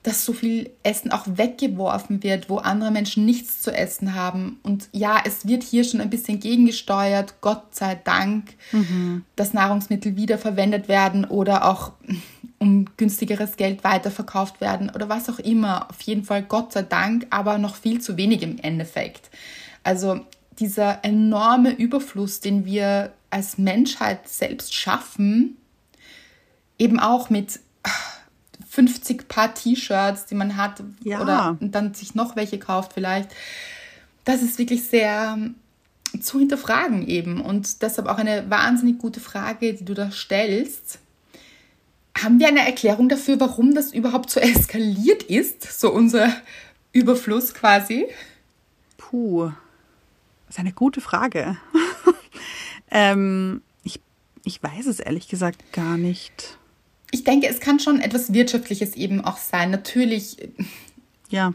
[0.04, 4.58] dass so viel Essen auch weggeworfen wird, wo andere Menschen nichts zu essen haben.
[4.64, 9.26] Und ja, es wird hier schon ein bisschen gegengesteuert, Gott sei Dank, mhm.
[9.36, 11.92] dass Nahrungsmittel wiederverwendet werden oder auch
[12.58, 15.90] um günstigeres Geld weiterverkauft werden oder was auch immer.
[15.90, 19.30] Auf jeden Fall Gott sei Dank, aber noch viel zu wenig im Endeffekt.
[19.84, 20.22] Also
[20.60, 25.58] dieser enorme Überfluss, den wir als Menschheit selbst schaffen,
[26.80, 27.60] eben auch mit
[28.70, 31.22] 50 Paar T-Shirts, die man hat, ja.
[31.22, 33.30] oder dann sich noch welche kauft vielleicht.
[34.26, 35.56] Das ist wirklich sehr ähm,
[36.22, 41.00] zu hinterfragen eben und deshalb auch eine wahnsinnig gute Frage, die du da stellst.
[42.18, 46.32] Haben wir eine Erklärung dafür, warum das überhaupt so eskaliert ist, so unser
[46.92, 48.06] Überfluss quasi?
[48.98, 49.52] Puh,
[50.48, 51.58] das ist eine gute Frage.
[52.92, 54.02] ähm, ich,
[54.44, 56.58] ich weiß es ehrlich gesagt gar nicht
[57.12, 59.72] ich denke, es kann schon etwas Wirtschaftliches eben auch sein.
[59.72, 60.38] Natürlich
[61.30, 61.54] ja.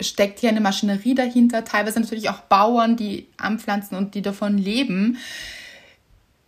[0.00, 5.18] steckt hier eine Maschinerie dahinter, teilweise natürlich auch Bauern, die anpflanzen und die davon leben.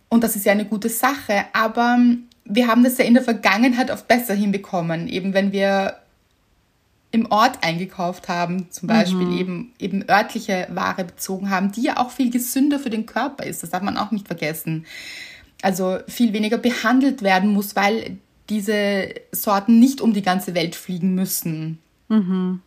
[0.09, 1.45] Und das ist ja eine gute Sache.
[1.53, 1.99] Aber
[2.45, 5.07] wir haben das ja in der Vergangenheit oft besser hinbekommen.
[5.07, 5.97] Eben wenn wir
[7.17, 9.37] im Ort eingekauft haben, zum Beispiel mhm.
[9.37, 13.63] eben, eben örtliche Ware bezogen haben, die ja auch viel gesünder für den Körper ist.
[13.63, 14.85] Das darf man auch nicht vergessen
[15.61, 18.17] also viel weniger behandelt werden muss, weil
[18.49, 21.79] diese Sorten nicht um die ganze Welt fliegen müssen.
[22.07, 22.61] Mhm.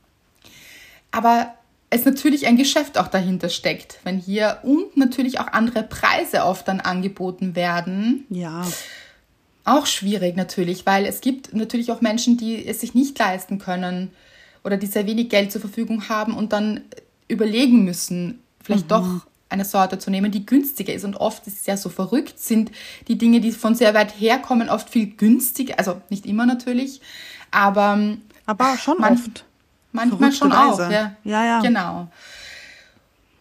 [1.11, 1.55] Aber
[1.89, 6.69] es natürlich ein Geschäft auch dahinter steckt, wenn hier und natürlich auch andere Preise oft
[6.69, 8.27] dann angeboten werden.
[8.29, 8.67] Ja.
[9.65, 14.11] Auch schwierig natürlich, weil es gibt natürlich auch Menschen, die es sich nicht leisten können
[14.65, 16.83] oder die sehr wenig Geld zur Verfügung haben und dann
[17.29, 18.89] überlegen müssen, vielleicht mhm.
[18.89, 21.05] doch eine Sorte zu nehmen, die günstiger ist.
[21.05, 22.71] Und oft ist es ja so verrückt, sind
[23.09, 25.79] die Dinge, die von sehr weit herkommen, oft viel günstiger.
[25.79, 27.01] Also nicht immer natürlich,
[27.51, 28.17] aber.
[28.47, 29.45] Aber schon man, oft.
[29.93, 30.87] Manchmal schon Weise.
[30.87, 31.17] auch, ja.
[31.25, 31.61] Ja, ja.
[31.61, 32.09] Genau.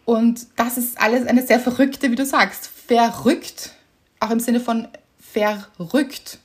[0.04, 3.72] Und das ist alles eine sehr verrückte, wie du sagst, verrückt,
[4.18, 4.88] auch im Sinne von
[5.20, 6.38] verrückt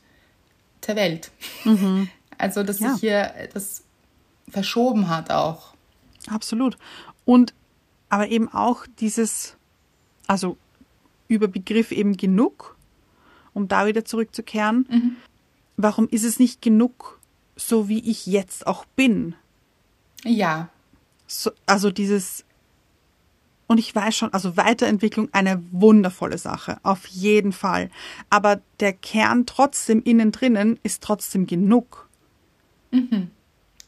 [0.86, 1.32] der Welt.
[1.64, 2.10] Mhm.
[2.38, 2.92] Also, dass ja.
[2.92, 3.85] sich hier das
[4.56, 5.74] verschoben hat auch.
[6.30, 6.78] Absolut.
[7.26, 7.54] Und
[8.08, 9.58] aber eben auch dieses,
[10.28, 10.58] also
[11.28, 12.78] über Begriff eben genug,
[13.54, 14.88] um da wieder zurückzukehren.
[14.90, 15.16] Mhm.
[15.76, 17.20] Warum ist es nicht genug,
[17.58, 19.36] so wie ich jetzt auch bin?
[20.24, 20.70] Ja.
[21.28, 22.46] So, also dieses,
[23.68, 27.90] und ich weiß schon, also Weiterentwicklung eine wundervolle Sache, auf jeden Fall.
[28.30, 32.08] Aber der Kern trotzdem innen drinnen ist trotzdem genug.
[32.92, 33.32] Mhm.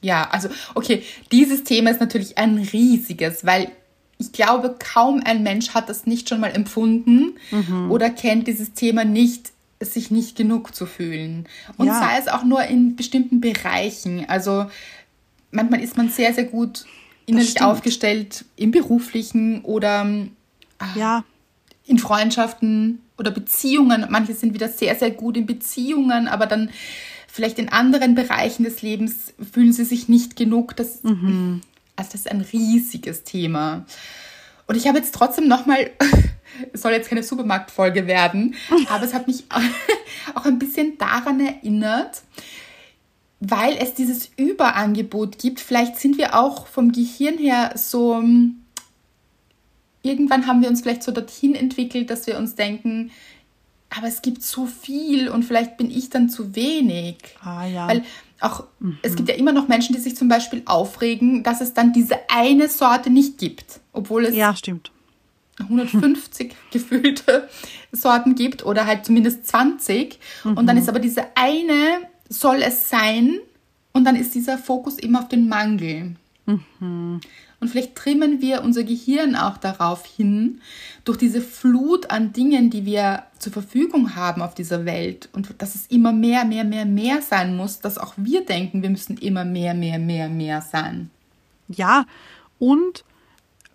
[0.02, 3.72] Ja, also okay, dieses Thema ist natürlich ein riesiges, weil
[4.20, 7.92] ich glaube, kaum ein Mensch hat das nicht schon mal empfunden mhm.
[7.92, 11.48] oder kennt dieses Thema nicht, sich nicht genug zu fühlen.
[11.78, 12.00] Und ja.
[12.00, 14.26] sei es auch nur in bestimmten Bereichen.
[14.28, 14.66] Also
[15.52, 16.86] manchmal ist man sehr, sehr gut
[17.28, 20.08] innerlich aufgestellt im beruflichen oder
[20.80, 21.24] ah, ja.
[21.86, 24.08] in Freundschaften oder Beziehungen.
[24.10, 26.70] Manche sind wieder sehr, sehr gut in Beziehungen, aber dann
[27.38, 30.76] vielleicht in anderen Bereichen des Lebens fühlen sie sich nicht genug.
[30.76, 31.62] Das, mhm.
[31.96, 33.86] Also das ist ein riesiges Thema.
[34.66, 35.92] Und ich habe jetzt trotzdem nochmal,
[36.74, 38.56] es soll jetzt keine Supermarktfolge werden,
[38.90, 39.44] aber es hat mich
[40.34, 42.24] auch ein bisschen daran erinnert,
[43.40, 45.60] weil es dieses Überangebot gibt.
[45.60, 48.16] Vielleicht sind wir auch vom Gehirn her so,
[50.02, 53.12] irgendwann haben wir uns vielleicht so dorthin entwickelt, dass wir uns denken,
[53.96, 57.18] aber es gibt so viel und vielleicht bin ich dann zu wenig.
[57.42, 57.88] Ah ja.
[57.88, 58.04] Weil
[58.40, 58.98] auch, mhm.
[59.02, 62.18] es gibt ja immer noch Menschen, die sich zum Beispiel aufregen, dass es dann diese
[62.30, 64.92] eine Sorte nicht gibt, obwohl es ja, stimmt.
[65.60, 67.50] 150 gefüllte
[67.92, 70.20] Sorten gibt oder halt zumindest 20.
[70.44, 70.58] Mhm.
[70.58, 73.40] Und dann ist aber diese eine, soll es sein,
[73.98, 76.16] und dann ist dieser Fokus eben auf den Mangel.
[76.46, 77.20] Mhm.
[77.60, 80.62] Und vielleicht trimmen wir unser Gehirn auch darauf hin,
[81.06, 85.74] durch diese Flut an Dingen, die wir zur Verfügung haben auf dieser Welt und dass
[85.74, 89.44] es immer mehr, mehr, mehr, mehr sein muss, dass auch wir denken, wir müssen immer
[89.44, 91.10] mehr, mehr, mehr, mehr sein.
[91.68, 92.06] Ja,
[92.60, 93.04] und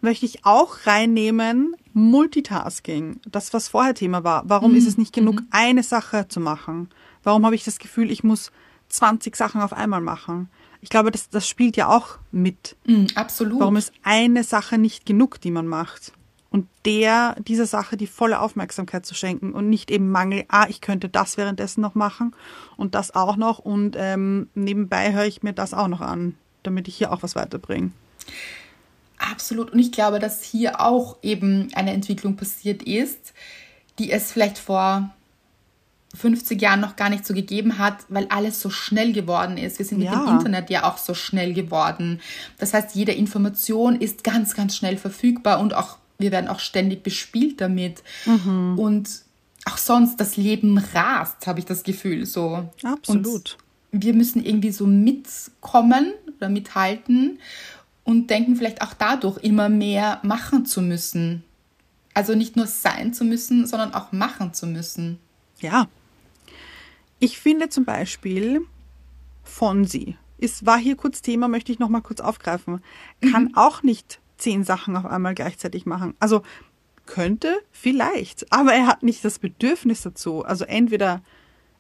[0.00, 3.20] möchte ich auch reinnehmen, Multitasking.
[3.30, 4.44] Das, was vorher Thema war.
[4.46, 4.78] Warum mhm.
[4.78, 5.48] ist es nicht genug, mhm.
[5.50, 6.88] eine Sache zu machen?
[7.22, 8.52] Warum habe ich das Gefühl, ich muss
[8.88, 10.48] 20 Sachen auf einmal machen?
[10.82, 12.76] Ich glaube, das, das spielt ja auch mit.
[12.84, 13.60] Mm, absolut.
[13.60, 16.12] Warum ist eine Sache nicht genug, die man macht?
[16.50, 20.82] Und der, dieser Sache die volle Aufmerksamkeit zu schenken und nicht eben Mangel, ah, ich
[20.82, 22.34] könnte das währenddessen noch machen
[22.76, 26.88] und das auch noch und ähm, nebenbei höre ich mir das auch noch an, damit
[26.88, 27.92] ich hier auch was weiterbringe.
[29.16, 29.70] Absolut.
[29.70, 33.32] Und ich glaube, dass hier auch eben eine Entwicklung passiert ist,
[33.98, 35.14] die es vielleicht vor
[36.14, 39.79] 50 Jahren noch gar nicht so gegeben hat, weil alles so schnell geworden ist.
[39.79, 40.25] Wir sind mit Ja.
[40.25, 42.20] dem Internet ja auch so schnell geworden.
[42.59, 47.03] Das heißt, jede Information ist ganz, ganz schnell verfügbar und auch wir werden auch ständig
[47.03, 48.03] bespielt damit.
[48.27, 48.79] Mhm.
[48.79, 49.09] Und
[49.64, 52.27] auch sonst, das Leben rast, habe ich das Gefühl.
[52.27, 52.68] So.
[52.83, 53.57] Absolut.
[53.92, 57.38] Und wir müssen irgendwie so mitkommen oder mithalten
[58.05, 61.44] und denken vielleicht auch dadurch immer mehr machen zu müssen.
[62.14, 65.18] Also nicht nur sein zu müssen, sondern auch machen zu müssen.
[65.61, 65.88] Ja.
[67.22, 68.66] Ich finde zum Beispiel
[69.44, 72.82] Fonsi, ist, war hier kurz Thema, möchte ich noch mal kurz aufgreifen,
[73.30, 76.14] kann auch nicht zehn Sachen auf einmal gleichzeitig machen.
[76.18, 76.42] Also
[77.06, 80.44] könnte vielleicht, aber er hat nicht das Bedürfnis dazu.
[80.44, 81.22] Also entweder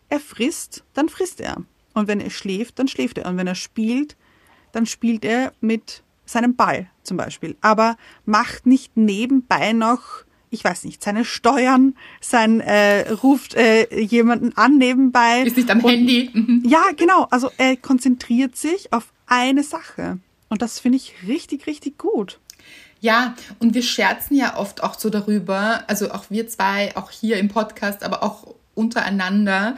[0.08, 1.64] er frisst, dann frisst er.
[1.92, 3.26] Und wenn er schläft, dann schläft er.
[3.26, 4.16] Und wenn er spielt,
[4.70, 7.56] dann spielt er mit seinem Ball zum Beispiel.
[7.62, 14.56] Aber macht nicht nebenbei noch, ich weiß nicht, seine Steuern, sein äh, ruft äh, jemanden
[14.56, 15.42] an nebenbei.
[15.42, 16.30] Ist nicht am Und- Handy.
[16.32, 16.62] Mhm.
[16.66, 17.26] Ja, genau.
[17.30, 20.18] Also er konzentriert sich auf eine Sache.
[20.48, 22.38] Und das finde ich richtig, richtig gut.
[23.00, 27.38] Ja, und wir scherzen ja oft auch so darüber, also auch wir zwei, auch hier
[27.38, 29.76] im Podcast, aber auch untereinander.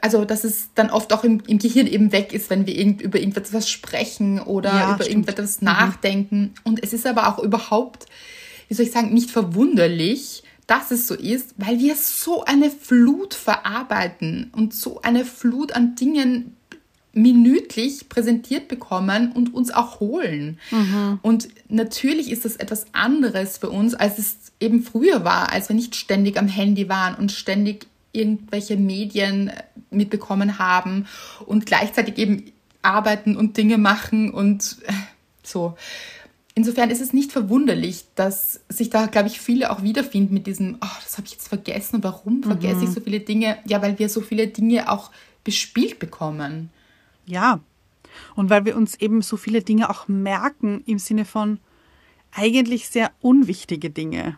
[0.00, 3.02] Also, dass es dann oft auch im, im Gehirn eben weg ist, wenn wir irgend,
[3.02, 5.10] über irgendetwas sprechen oder Ja, über stimmt.
[5.10, 6.54] irgendetwas nachdenken.
[6.64, 8.06] Und es ist aber auch überhaupt,
[8.70, 13.34] wie soll ich sagen, nicht verwunderlich, dass es so ist, weil wir so eine Flut
[13.34, 16.56] verarbeiten und so eine Flut an Dingen
[17.12, 20.60] minütlich präsentiert bekommen und uns auch holen.
[21.22, 25.74] Und natürlich ist das etwas anderes für uns, als es eben früher war, als wir
[25.74, 29.50] nicht ständig am Handy waren und ständig irgendwelche Medien
[29.90, 31.08] mitbekommen haben
[31.44, 32.52] und gleichzeitig eben
[32.82, 34.92] arbeiten und Dinge machen und äh,
[35.42, 35.76] so.
[36.60, 40.76] Insofern ist es nicht verwunderlich, dass sich da, glaube ich, viele auch wiederfinden mit diesem,
[40.82, 43.56] oh, das habe ich jetzt vergessen und warum vergesse ich so viele Dinge?
[43.64, 45.10] Ja, weil wir so viele Dinge auch
[45.42, 46.68] bespielt bekommen.
[47.24, 47.60] Ja.
[48.34, 51.60] Und weil wir uns eben so viele Dinge auch merken im Sinne von
[52.30, 54.36] eigentlich sehr unwichtige Dinge.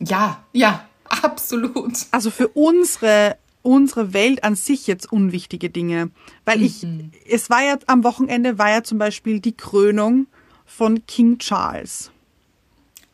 [0.00, 1.94] Ja, ja, absolut.
[2.10, 6.10] Also für unsere unsere Welt an sich jetzt unwichtige Dinge,
[6.44, 6.86] weil ich
[7.26, 10.26] es war ja am Wochenende war ja zum Beispiel die Krönung
[10.66, 12.10] von King Charles.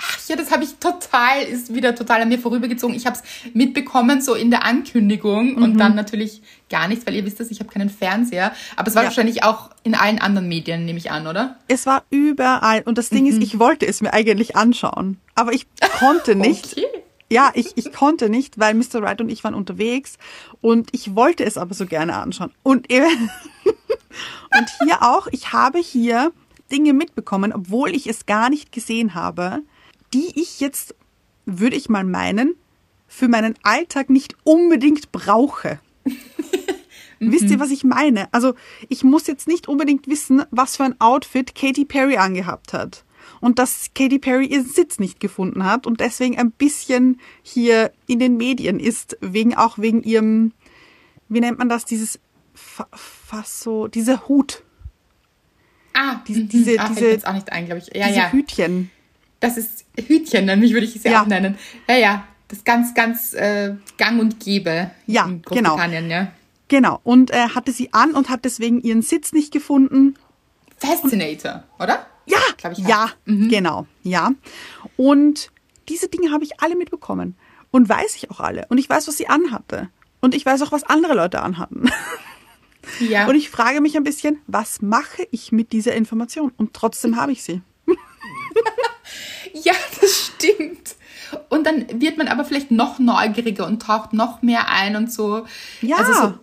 [0.03, 2.97] Ach ja, das habe ich total, ist wieder total an mir vorübergezogen.
[2.97, 7.27] Ich habe es mitbekommen, so in der Ankündigung und dann natürlich gar nichts, weil ihr
[7.27, 8.53] wisst es, ich habe keinen Fernseher.
[8.77, 9.09] Aber es war Ja.
[9.11, 11.59] wahrscheinlich auch in allen anderen Medien, nehme ich an, oder?
[11.69, 15.67] Es war überall und das Ding ist, ich wollte es mir eigentlich anschauen, aber ich
[15.99, 16.73] konnte nicht.
[16.73, 16.87] Okay.
[17.33, 19.03] Ja, ich, ich konnte nicht, weil Mr.
[19.03, 20.17] Wright und ich waren unterwegs
[20.63, 22.53] und ich wollte es aber so gerne anschauen.
[22.63, 22.91] Und,
[24.57, 26.33] und hier auch, ich habe hier
[26.71, 29.63] Dinge mitbekommen, obwohl ich es gar nicht gesehen habe,
[30.15, 30.95] die ich jetzt,
[31.47, 32.55] würde ich mal meinen,
[33.07, 35.81] für meinen Alltag nicht unbedingt brauche.
[37.23, 38.33] Wisst ihr, was ich meine?
[38.33, 38.55] Also,
[38.89, 43.05] ich muss jetzt nicht unbedingt wissen, was für ein Outfit Katy Perry angehabt hat.
[43.43, 48.19] Und dass Katy Perry ihren Sitz nicht gefunden hat und deswegen ein bisschen hier in
[48.19, 50.53] den Medien ist, wegen auch wegen ihrem,
[51.29, 52.19] wie nennt man das, dieses
[52.55, 54.63] Fa- Fasso, dieser Hut,
[55.95, 57.95] Ah, Diese- diese- ah, diese- jetzt auch nicht ein, glaube ich.
[57.97, 58.33] Ja, diese ja.
[58.33, 58.91] Hütchen.
[59.41, 61.23] Das ist Hütchen, nämlich würde ich es ja, Ja.
[61.23, 61.57] auch nennen.
[61.89, 62.25] Ja, ja.
[62.49, 65.71] Das ganz, ganz äh, gang und gäbe Ja, in genau.
[65.71, 66.33] Großbritannien, ja.
[66.69, 67.01] Genau.
[67.05, 70.15] Und er hatte sie an und hat deswegen ihren Sitz nicht gefunden.
[70.79, 72.07] Fascinator, oder?
[72.27, 73.49] Ja, Glaub ich, ja, Mhm.
[73.49, 74.31] genau, ja.
[74.97, 75.51] Und
[75.89, 77.35] diese Dinge habe ich alle mitbekommen
[77.71, 78.67] und weiß ich auch alle.
[78.69, 79.89] Und ich weiß, was sie anhatte.
[80.21, 81.89] Und ich weiß auch, was andere Leute anhatten.
[83.01, 83.27] Ja.
[83.29, 86.53] Und ich frage mich ein bisschen, was mache ich mit dieser Information?
[86.57, 87.63] Und trotzdem habe ich sie.
[89.65, 90.95] Ja, das stimmt.
[91.49, 95.45] Und dann wird man aber vielleicht noch neugieriger und taucht noch mehr ein und so.
[95.83, 95.97] Ja.
[95.97, 96.35] Also so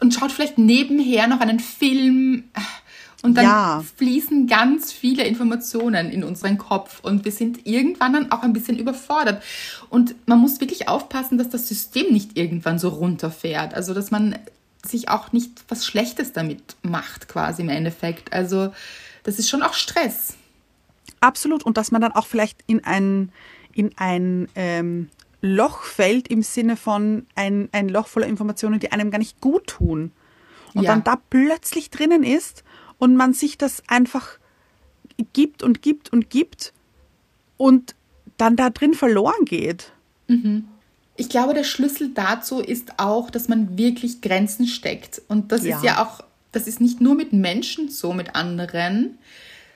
[0.00, 2.44] und schaut vielleicht nebenher noch einen Film.
[3.22, 3.84] Und dann Ja.
[3.96, 8.78] fließen ganz viele Informationen in unseren Kopf und wir sind irgendwann dann auch ein bisschen
[8.78, 9.42] überfordert.
[9.88, 13.72] Und man muss wirklich aufpassen, dass das System nicht irgendwann so runterfährt.
[13.72, 14.38] Also, dass man
[14.88, 18.32] sich auch nicht was Schlechtes damit macht, quasi im Endeffekt.
[18.32, 18.72] Also,
[19.22, 20.34] das ist schon auch Stress.
[21.20, 21.62] Absolut.
[21.64, 23.32] Und dass man dann auch vielleicht in ein,
[23.72, 25.08] in ein ähm,
[25.40, 29.66] Loch fällt im Sinne von ein, ein Loch voller Informationen, die einem gar nicht gut
[29.66, 30.12] tun.
[30.74, 30.90] Und Ja.
[30.92, 32.64] dann da plötzlich drinnen ist
[32.98, 34.38] und man sich das einfach
[35.32, 36.72] gibt und gibt und gibt
[37.56, 37.94] und
[38.36, 39.92] dann da drin verloren geht.
[41.16, 45.22] Ich glaube, der Schlüssel dazu ist auch, dass man wirklich Grenzen steckt.
[45.28, 45.76] Und das Ja.
[45.76, 49.18] ist ja auch, das ist nicht nur mit Menschen so, mit anderen,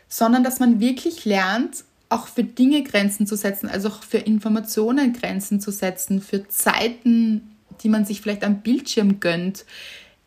[0.09, 5.13] sondern dass man wirklich lernt, auch für Dinge Grenzen zu setzen, also auch für Informationen
[5.13, 7.43] Grenzen zu setzen, für Zeiten
[7.83, 9.65] die man sich vielleicht am Bildschirm gönnt,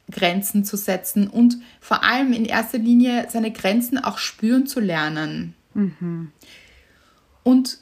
[0.10, 5.54] Grenzen zu setzen und vor allem in erster Linie seine Grenzen auch spüren zu lernen.
[5.74, 6.32] Mhm.
[7.44, 7.80] Und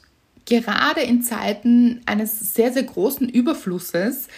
[0.50, 4.28] gerade in Zeiten eines sehr, sehr großen Überflusses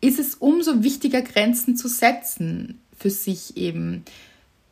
[0.00, 4.04] ist es umso wichtiger, Grenzen zu setzen für sich eben.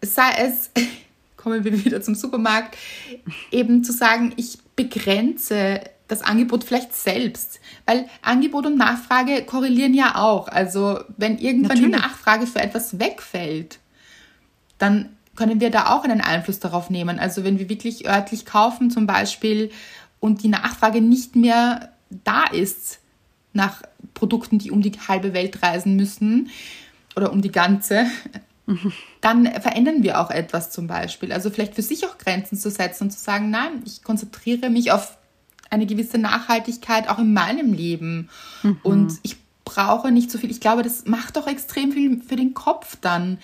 [0.03, 0.71] Sei es,
[1.37, 2.77] kommen wir wieder zum Supermarkt,
[3.51, 10.17] eben zu sagen, ich begrenze das Angebot vielleicht selbst, weil Angebot und Nachfrage korrelieren ja
[10.17, 10.49] auch.
[10.49, 11.97] Also wenn irgendwann Natürlich.
[11.97, 13.79] die Nachfrage für etwas wegfällt,
[14.79, 17.19] dann können wir da auch einen Einfluss darauf nehmen.
[17.19, 19.71] Also wenn wir wirklich örtlich kaufen zum Beispiel
[20.21, 21.93] und die Nachfrage nicht mehr
[22.25, 23.01] da ist
[23.53, 23.83] nach
[24.15, 26.51] Produkten, die um die halbe Welt reisen müssen
[27.17, 28.07] oder um die ganze,
[29.21, 31.33] dann verändern wir auch etwas zum Beispiel.
[31.33, 34.93] Also vielleicht für sich auch Grenzen zu setzen und zu sagen, nein, ich konzentriere mich
[34.93, 35.17] auf
[35.71, 38.29] eine gewisse Nachhaltigkeit auch in meinem Leben.
[38.63, 38.79] Mhm.
[38.83, 40.51] Und ich brauche nicht so viel.
[40.51, 43.39] Ich glaube, das macht doch extrem viel für den Kopf dann.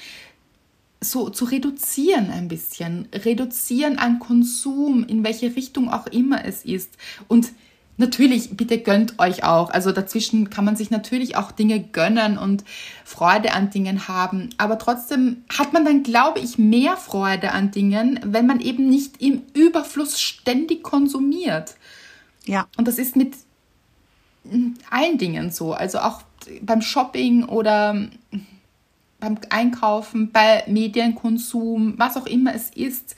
[1.00, 3.08] So zu reduzieren ein bisschen.
[3.12, 6.96] Reduzieren an Konsum, in welche Richtung auch immer es ist.
[7.28, 7.52] Und
[7.98, 9.70] natürlich, bitte gönnt euch auch.
[9.70, 12.64] Also dazwischen kann man sich natürlich auch Dinge gönnen und
[13.04, 14.50] Freude an Dingen haben.
[14.58, 19.20] Aber trotzdem hat man dann, glaube ich, mehr Freude an Dingen, wenn man eben nicht
[19.22, 21.76] im Überfluss ständig konsumiert.
[22.46, 22.66] Ja.
[22.76, 23.34] Und das ist mit
[24.90, 25.72] allen Dingen so.
[25.72, 26.22] Also auch
[26.62, 28.08] beim Shopping oder
[29.20, 33.16] beim Einkaufen, bei Medienkonsum, was auch immer es ist.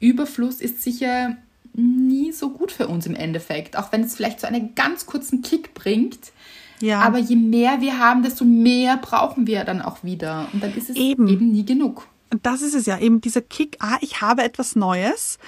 [0.00, 1.36] Überfluss ist sicher
[1.72, 5.42] nie so gut für uns im Endeffekt, auch wenn es vielleicht so einen ganz kurzen
[5.42, 6.32] Kick bringt.
[6.80, 7.00] Ja.
[7.00, 10.48] Aber je mehr wir haben, desto mehr brauchen wir dann auch wieder.
[10.52, 12.08] Und dann ist es eben, eben nie genug.
[12.42, 15.38] Das ist es ja, eben dieser Kick, ah, ich habe etwas Neues.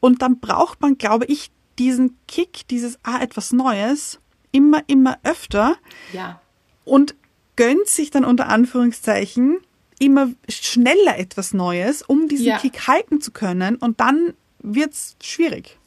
[0.00, 4.20] Und dann braucht man, glaube ich, diesen Kick, dieses ah, etwas Neues,
[4.52, 5.76] immer, immer öfter.
[6.12, 6.40] Ja.
[6.84, 7.14] Und
[7.56, 9.58] gönnt sich dann unter Anführungszeichen
[9.98, 12.58] immer schneller etwas Neues, um diesen ja.
[12.58, 13.76] Kick halten zu können.
[13.76, 15.78] Und dann wird es schwierig.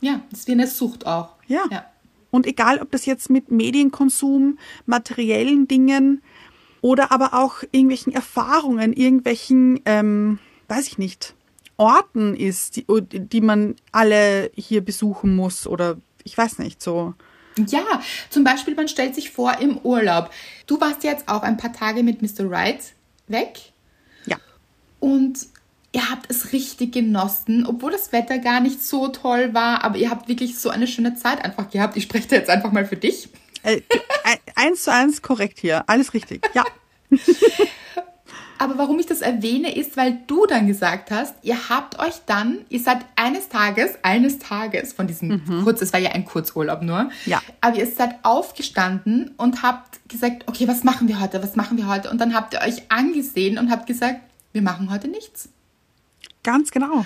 [0.00, 1.30] Ja, das ist wie eine Sucht auch.
[1.46, 1.64] Ja.
[1.70, 1.84] ja.
[2.30, 6.22] Und egal, ob das jetzt mit Medienkonsum, materiellen Dingen
[6.80, 11.34] oder aber auch irgendwelchen Erfahrungen, irgendwelchen, ähm, weiß ich nicht,
[11.76, 17.14] Orten ist, die, die man alle hier besuchen muss oder ich weiß nicht, so.
[17.68, 20.30] Ja, zum Beispiel, man stellt sich vor im Urlaub.
[20.66, 22.50] Du warst jetzt auch ein paar Tage mit Mr.
[22.50, 22.80] Wright
[23.28, 23.58] weg.
[24.26, 24.36] Ja.
[25.00, 25.46] Und
[25.92, 30.10] ihr habt es richtig genossen, obwohl das Wetter gar nicht so toll war, aber ihr
[30.10, 31.96] habt wirklich so eine schöne Zeit einfach gehabt.
[31.96, 33.28] Ich spreche jetzt einfach mal für dich.
[33.62, 33.82] Äh,
[34.54, 35.88] eins zu eins korrekt hier.
[35.88, 36.48] Alles richtig.
[36.54, 36.64] Ja.
[38.62, 42.58] Aber warum ich das erwähne, ist, weil du dann gesagt hast, ihr habt euch dann,
[42.68, 45.64] ihr seid eines Tages, eines Tages von diesem mhm.
[45.64, 47.42] Kurz, es war ja ein Kurzurlaub nur, ja.
[47.60, 51.88] aber ihr seid aufgestanden und habt gesagt, okay, was machen wir heute, was machen wir
[51.88, 52.08] heute?
[52.08, 54.20] Und dann habt ihr euch angesehen und habt gesagt,
[54.52, 55.48] wir machen heute nichts.
[56.44, 57.04] Ganz genau.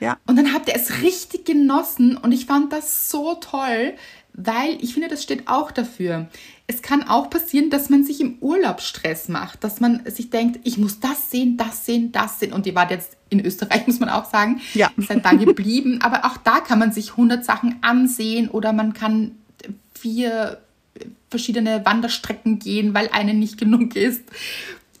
[0.00, 0.16] Ja.
[0.26, 3.92] Und dann habt ihr es richtig genossen und ich fand das so toll,
[4.36, 6.28] weil ich finde, das steht auch dafür.
[6.66, 10.60] Es kann auch passieren, dass man sich im Urlaub Stress macht, dass man sich denkt,
[10.64, 12.52] ich muss das sehen, das sehen, das sehen.
[12.52, 14.60] Und ihr wart jetzt in Österreich, muss man auch sagen.
[14.74, 14.90] Ja.
[14.96, 16.00] Seid da geblieben.
[16.02, 19.32] Aber auch da kann man sich 100 Sachen ansehen oder man kann
[19.94, 20.58] vier
[21.30, 24.22] verschiedene Wanderstrecken gehen, weil eine nicht genug ist.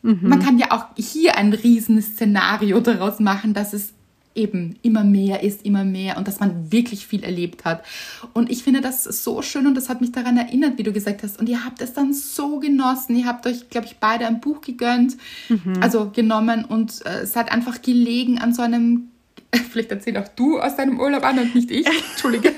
[0.02, 0.20] Mhm.
[0.22, 3.94] Man kann ja auch hier ein Riesenszenario daraus machen, dass es
[4.34, 7.84] eben immer mehr ist, immer mehr und dass man wirklich viel erlebt hat.
[8.32, 11.22] Und ich finde das so schön und das hat mich daran erinnert, wie du gesagt
[11.22, 11.38] hast.
[11.38, 13.16] Und ihr habt es dann so genossen.
[13.16, 15.16] Ihr habt euch, glaube ich, beide ein Buch gegönnt,
[15.48, 15.80] mhm.
[15.80, 19.10] also genommen und äh, seid einfach gelegen an so einem,
[19.70, 21.86] vielleicht erzähl auch du aus deinem Urlaub an und nicht ich.
[22.10, 22.54] Entschuldige.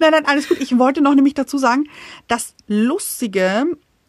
[0.00, 0.60] nein, nein, alles gut.
[0.60, 1.84] Ich wollte noch nämlich dazu sagen,
[2.28, 3.66] das Lustige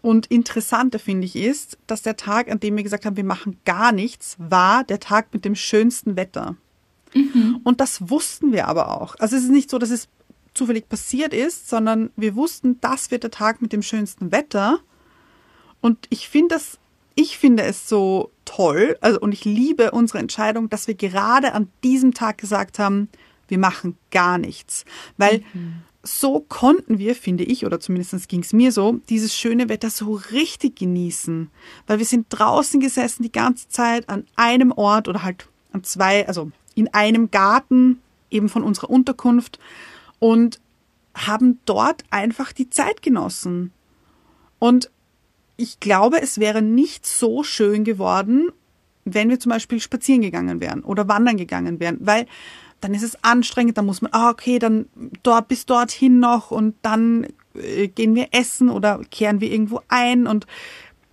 [0.08, 3.58] und Interessante finde ich ist, dass der Tag, an dem wir gesagt haben, wir machen
[3.66, 6.56] gar nichts, war der Tag mit dem schönsten Wetter.
[7.14, 7.60] Mhm.
[7.66, 9.16] Und das wussten wir aber auch.
[9.20, 10.08] Also es ist nicht so, dass es
[10.54, 14.80] zufällig passiert ist, sondern wir wussten, das wird der Tag mit dem schönsten Wetter.
[15.82, 16.80] Und ich finde das,
[17.16, 21.68] ich finde es so toll, also und ich liebe unsere Entscheidung, dass wir gerade an
[21.84, 23.10] diesem Tag gesagt haben,
[23.50, 24.86] wir machen gar nichts.
[25.18, 29.70] Weil mhm so konnten wir, finde ich, oder zumindest ging es mir so, dieses schöne
[29.70, 31.50] Wetter so richtig genießen.
[31.86, 36.28] Weil wir sind draußen gesessen die ganze Zeit an einem Ort oder halt an zwei,
[36.28, 39.60] also in einem Garten eben von unserer Unterkunft
[40.20, 40.60] und
[41.16, 43.72] haben dort einfach die Zeit genossen.
[44.60, 44.90] Und
[45.58, 48.50] ich glaube, es wäre nicht so schön geworden,
[49.06, 52.28] wenn wir zum Beispiel spazieren gegangen wären oder wandern gegangen wären, weil
[52.82, 54.88] dann ist es anstrengend, dann muss man, ah, okay, dann
[55.24, 60.28] dort bis dorthin noch und dann äh, gehen wir essen oder kehren wir irgendwo ein
[60.28, 60.46] und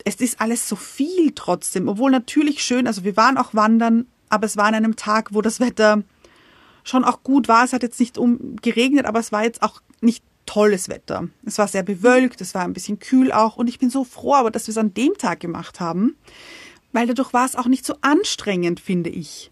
[0.04, 4.46] es ist alles so viel trotzdem, obwohl natürlich schön, also wir waren auch wandern, aber
[4.46, 6.02] es war an einem Tag, wo das Wetter
[6.82, 7.64] schon auch gut war.
[7.64, 11.28] Es hat jetzt nicht um geregnet, aber es war jetzt auch nicht tolles Wetter.
[11.46, 14.34] Es war sehr bewölkt, es war ein bisschen kühl auch und ich bin so froh,
[14.34, 16.16] aber dass wir es an dem Tag gemacht haben,
[16.92, 19.50] weil dadurch war es auch nicht so anstrengend, finde ich.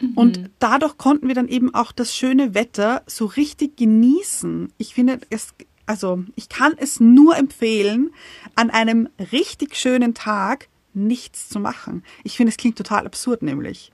[0.00, 0.12] Mhm.
[0.14, 4.72] Und dadurch konnten wir dann eben auch das schöne Wetter so richtig genießen.
[4.78, 5.54] Ich finde es,
[5.86, 8.10] also ich kann es nur empfehlen,
[8.54, 12.02] an einem richtig schönen Tag nichts zu machen.
[12.24, 13.92] Ich finde, es klingt total absurd nämlich.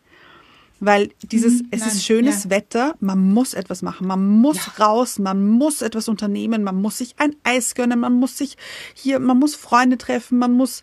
[0.85, 2.51] Weil dieses, hm, es Nein, ist schönes ja.
[2.51, 4.85] Wetter, man muss etwas machen, man muss ja.
[4.85, 8.57] raus, man muss etwas unternehmen, man muss sich ein Eis gönnen, man muss sich
[8.95, 10.83] hier, man muss Freunde treffen, man muss,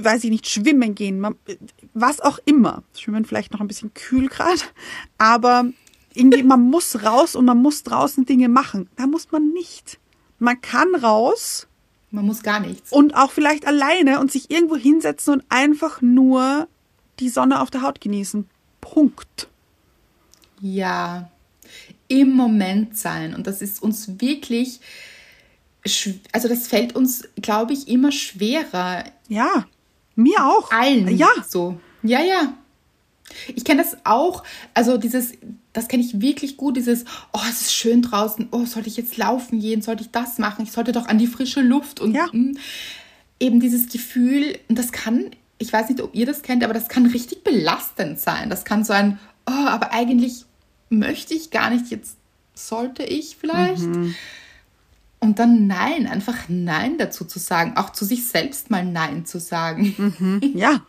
[0.00, 1.24] weiß ich nicht, schwimmen gehen,
[1.94, 2.82] was auch immer.
[2.96, 4.60] Schwimmen vielleicht noch ein bisschen kühl gerade,
[5.18, 5.64] aber
[6.14, 8.88] irgendwie, man muss raus und man muss draußen Dinge machen.
[8.96, 9.98] Da muss man nicht.
[10.38, 11.68] Man kann raus.
[12.10, 12.90] Man muss gar nichts.
[12.90, 16.66] Und auch vielleicht alleine und sich irgendwo hinsetzen und einfach nur
[17.20, 18.48] die Sonne auf der Haut genießen.
[18.80, 19.48] Punkt.
[20.60, 21.30] Ja,
[22.08, 23.34] im Moment sein.
[23.34, 24.80] Und das ist uns wirklich,
[26.32, 29.04] also das fällt uns, glaube ich, immer schwerer.
[29.28, 29.66] Ja,
[30.14, 30.70] mir auch.
[30.70, 31.16] Allen.
[31.16, 31.28] Ja.
[31.48, 31.80] So.
[32.02, 32.54] Ja, ja.
[33.54, 34.42] Ich kenne das auch,
[34.74, 35.34] also dieses,
[35.72, 39.16] das kenne ich wirklich gut, dieses, oh, es ist schön draußen, oh, sollte ich jetzt
[39.16, 42.26] laufen gehen, sollte ich das machen, ich sollte doch an die frische Luft und ja.
[42.26, 42.58] mh, hm,
[43.38, 46.88] eben dieses Gefühl, und das kann ich weiß nicht, ob ihr das kennt, aber das
[46.88, 48.48] kann richtig belastend sein.
[48.48, 50.46] Das kann so ein, oh, aber eigentlich
[50.88, 52.16] möchte ich gar nicht, jetzt
[52.54, 53.82] sollte ich vielleicht.
[53.82, 54.14] Mhm.
[55.20, 59.38] Und dann Nein, einfach Nein dazu zu sagen, auch zu sich selbst mal Nein zu
[59.38, 59.94] sagen.
[60.18, 60.40] Mhm.
[60.56, 60.82] Ja.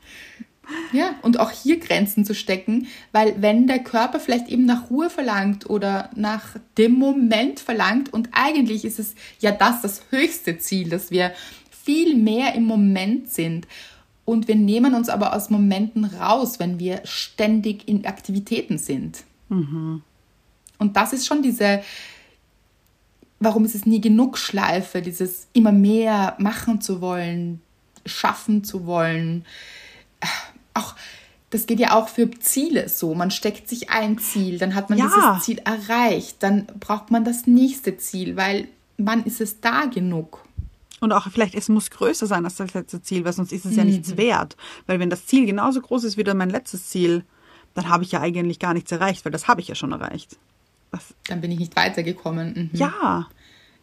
[0.94, 5.10] Ja, und auch hier Grenzen zu stecken, weil wenn der Körper vielleicht eben nach Ruhe
[5.10, 10.90] verlangt oder nach dem Moment verlangt und eigentlich ist es ja das das höchste Ziel,
[10.90, 11.34] dass wir
[11.70, 13.68] viel mehr im Moment sind
[14.24, 19.24] und wir nehmen uns aber aus Momenten raus, wenn wir ständig in Aktivitäten sind.
[19.50, 20.04] Mhm.
[20.78, 21.82] Und das ist schon diese,
[23.42, 27.62] warum ist es nie genug Schleife, dieses immer mehr machen zu wollen,
[28.06, 29.46] schaffen zu wollen.
[30.74, 30.96] Auch
[31.50, 33.14] das geht ja auch für Ziele so.
[33.14, 35.08] Man steckt sich ein Ziel, dann hat man ja.
[35.14, 40.46] dieses Ziel erreicht, dann braucht man das nächste Ziel, weil wann ist es da genug?
[41.02, 43.72] Und auch vielleicht, es muss größer sein als das letzte Ziel, weil sonst ist es
[43.72, 43.78] mhm.
[43.78, 44.18] ja nichts mhm.
[44.18, 44.56] wert.
[44.86, 47.26] Weil wenn das Ziel genauso groß ist wie mein letztes Ziel,
[47.74, 50.38] dann habe ich ja eigentlich gar nichts erreicht, weil das habe ich ja schon erreicht.
[50.92, 52.70] Das dann bin ich nicht weitergekommen.
[52.72, 52.78] Mhm.
[52.78, 53.28] Ja.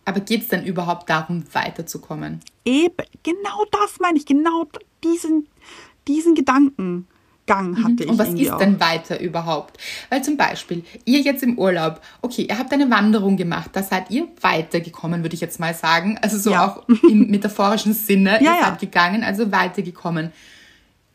[0.04, 2.40] Aber geht es denn überhaupt darum, weiterzukommen?
[2.64, 4.66] Eben, genau das meine ich, genau
[5.04, 5.48] diesen,
[6.06, 7.06] diesen Gedanken.
[7.48, 7.84] Gang mhm.
[7.84, 8.10] hatte ich.
[8.10, 8.58] Und was ist auch.
[8.58, 9.78] denn weiter überhaupt?
[10.10, 14.10] Weil zum Beispiel, ihr jetzt im Urlaub, okay, ihr habt eine Wanderung gemacht, da seid
[14.10, 16.18] ihr weitergekommen, würde ich jetzt mal sagen.
[16.22, 16.66] Also so ja.
[16.66, 18.64] auch im metaphorischen Sinne, ja, ihr ja.
[18.66, 20.32] seid gegangen, also weitergekommen.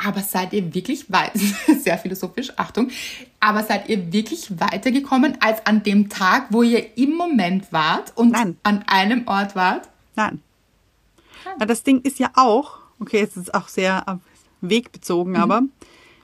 [0.05, 1.31] Aber seid ihr wirklich weit,
[1.83, 2.89] sehr philosophisch, Achtung,
[3.39, 8.31] aber seid ihr wirklich weitergekommen als an dem Tag, wo ihr im Moment wart und
[8.31, 8.57] Nein.
[8.63, 9.89] an einem Ort wart?
[10.15, 10.41] Nein.
[11.59, 14.19] Na, das Ding ist ja auch, okay, jetzt ist es auch sehr
[14.61, 15.39] wegbezogen, mhm.
[15.39, 15.61] aber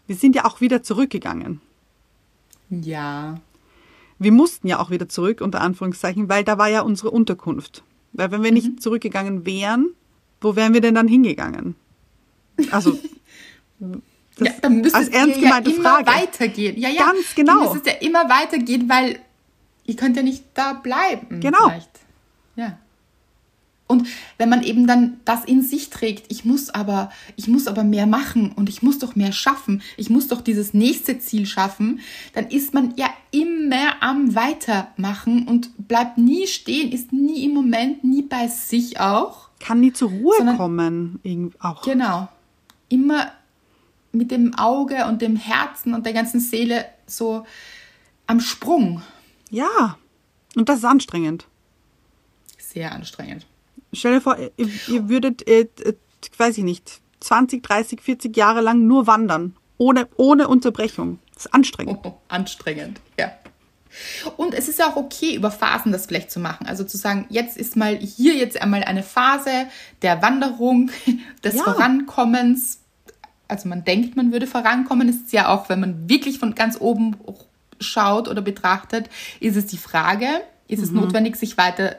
[0.07, 1.61] wir sind ja auch wieder zurückgegangen.
[2.69, 3.39] Ja.
[4.17, 7.83] Wir mussten ja auch wieder zurück, unter Anführungszeichen, weil da war ja unsere Unterkunft.
[8.13, 8.81] Weil wenn wir nicht mhm.
[8.81, 9.91] zurückgegangen wären,
[10.41, 11.75] wo wären wir denn dann hingegangen?
[12.71, 12.97] Also,
[13.79, 16.07] ja, dann müsste als ernst gemeinte ja immer Frage.
[16.07, 16.79] weitergehen.
[16.79, 17.05] Ja, ja.
[17.05, 17.63] Ganz genau.
[17.63, 19.19] Dann müsste ja immer weitergehen, weil
[19.85, 21.39] ihr könnt ja nicht da bleiben.
[21.39, 21.69] Genau.
[21.69, 21.89] Vielleicht.
[22.55, 22.77] Ja.
[23.91, 24.07] Und
[24.37, 28.05] wenn man eben dann das in sich trägt, ich muss aber, ich muss aber mehr
[28.05, 31.99] machen und ich muss doch mehr schaffen, ich muss doch dieses nächste Ziel schaffen,
[32.33, 38.03] dann ist man ja immer am Weitermachen und bleibt nie stehen, ist nie im Moment,
[38.03, 39.49] nie bei sich auch.
[39.59, 41.81] Kann nie zur Ruhe sondern, kommen, auch.
[41.81, 42.29] Genau.
[42.89, 43.31] Immer
[44.11, 47.45] mit dem Auge und dem Herzen und der ganzen Seele so
[48.27, 49.01] am Sprung.
[49.49, 49.97] Ja.
[50.55, 51.45] Und das ist anstrengend.
[52.57, 53.45] Sehr anstrengend.
[53.93, 55.93] Stell dir vor, ihr, ihr würdet, äh, äh,
[56.37, 59.55] weiß ich nicht, 20, 30, 40 Jahre lang nur wandern.
[59.77, 61.19] Ohne, ohne Unterbrechung.
[61.33, 61.99] Das ist anstrengend.
[62.03, 63.31] Oh, anstrengend, ja.
[64.37, 66.67] Und es ist ja auch okay, über Phasen das vielleicht zu machen.
[66.67, 69.67] Also zu sagen, jetzt ist mal hier jetzt einmal eine Phase
[70.01, 70.91] der Wanderung,
[71.43, 71.63] des ja.
[71.63, 72.81] Vorankommens.
[73.49, 75.09] Also man denkt, man würde vorankommen.
[75.09, 77.17] Es ist ja auch, wenn man wirklich von ganz oben
[77.79, 80.27] schaut oder betrachtet, ist es die Frage,
[80.67, 81.01] ist es mhm.
[81.01, 81.97] notwendig, sich weiter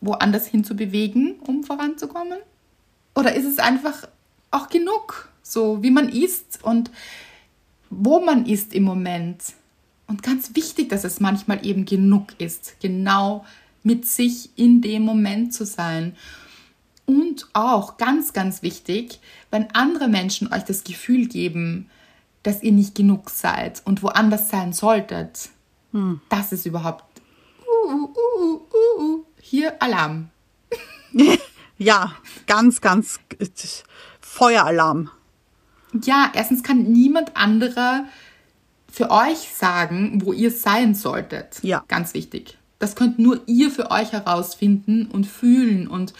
[0.00, 2.38] woanders hin zu bewegen, um voranzukommen?
[3.14, 4.08] Oder ist es einfach
[4.50, 6.90] auch genug, so wie man ist und
[7.88, 9.42] wo man ist im Moment?
[10.06, 13.44] Und ganz wichtig, dass es manchmal eben genug ist, genau
[13.82, 16.16] mit sich in dem Moment zu sein.
[17.10, 19.18] Und auch ganz, ganz wichtig,
[19.50, 21.90] wenn andere Menschen euch das Gefühl geben,
[22.44, 25.48] dass ihr nicht genug seid und woanders sein solltet,
[25.90, 26.20] hm.
[26.28, 27.20] das ist überhaupt
[27.66, 28.60] uh, uh,
[29.00, 30.30] uh, hier Alarm.
[31.78, 32.12] ja,
[32.46, 33.18] ganz, ganz
[34.20, 35.10] Feueralarm.
[36.04, 38.04] Ja, erstens kann niemand anderer
[38.88, 41.58] für euch sagen, wo ihr sein solltet.
[41.62, 41.82] Ja.
[41.88, 42.56] Ganz wichtig.
[42.78, 46.14] Das könnt nur ihr für euch herausfinden und fühlen und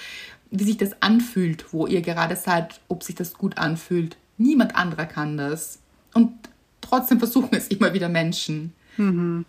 [0.50, 4.16] wie sich das anfühlt, wo ihr gerade seid, ob sich das gut anfühlt.
[4.38, 5.78] Niemand anderer kann das.
[6.14, 6.32] Und
[6.80, 8.72] trotzdem versuchen es immer wieder Menschen.
[8.96, 9.44] Mhm.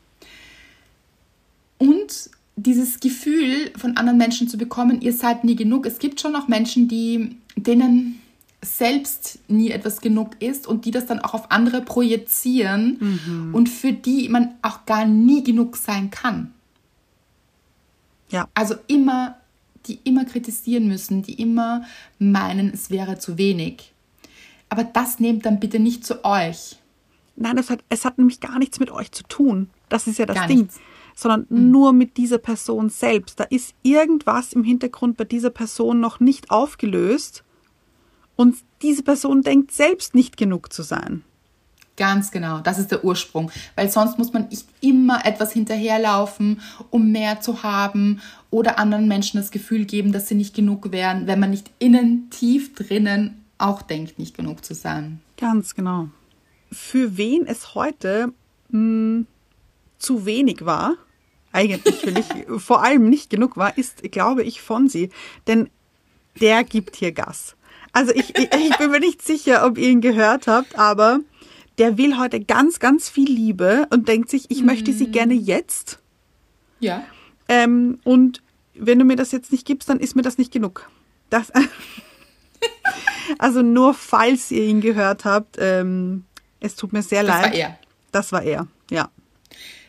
[1.78, 5.86] Und dieses Gefühl von anderen Menschen zu bekommen, ihr seid nie genug.
[5.86, 8.22] Es gibt schon noch Menschen, die, denen
[8.64, 13.56] selbst nie etwas genug ist und die das dann auch auf andere projizieren mhm.
[13.56, 16.54] und für die man auch gar nie genug sein kann.
[18.30, 18.48] Ja.
[18.54, 19.38] Also immer,
[19.88, 21.84] die immer kritisieren müssen, die immer
[22.20, 23.94] meinen, es wäre zu wenig.
[24.70, 26.78] Aber das nehmt dann bitte nicht zu euch.
[27.36, 29.70] Nein, es hat, es hat nämlich gar nichts mit euch zu tun.
[29.90, 30.60] Das ist ja das gar Ding.
[30.60, 30.80] Nichts.
[31.16, 31.72] Sondern mhm.
[31.72, 33.40] nur mit dieser Person selbst.
[33.40, 37.44] Da ist irgendwas im Hintergrund bei dieser Person noch nicht aufgelöst
[38.36, 41.24] und diese Person denkt selbst nicht genug zu sein.
[42.02, 43.52] Ganz genau, das ist der Ursprung.
[43.76, 49.38] Weil sonst muss man nicht immer etwas hinterherlaufen, um mehr zu haben oder anderen Menschen
[49.38, 53.84] das Gefühl geben, dass sie nicht genug wären, wenn man nicht innen tief drinnen auch
[53.84, 55.22] denkt, nicht genug zu sein.
[55.38, 56.10] Ganz genau.
[56.72, 58.34] Für wen es heute
[58.70, 59.28] mh, hm,
[60.00, 60.96] zu wenig war,
[61.52, 62.26] eigentlich für dich
[62.58, 65.12] vor allem nicht genug war, ist, glaube ich, Fonsi.
[65.46, 65.70] Denn
[66.40, 67.56] der gibt hier Gas.
[67.94, 71.20] Also ich, ich, ich bin mir nicht sicher, ob ihr ihn gehört habt, aber
[71.82, 74.68] der will heute ganz, ganz viel Liebe und denkt sich, ich mhm.
[74.68, 75.98] möchte sie gerne jetzt.
[76.80, 77.04] Ja.
[77.48, 78.44] Ähm, und
[78.76, 80.88] wenn du mir das jetzt nicht gibst, dann ist mir das nicht genug.
[81.32, 81.52] Das,
[83.40, 86.26] also nur falls ihr ihn gehört habt, ähm,
[86.60, 87.46] es tut mir sehr das leid.
[87.46, 87.80] Das war er.
[88.12, 89.10] Das war er, ja.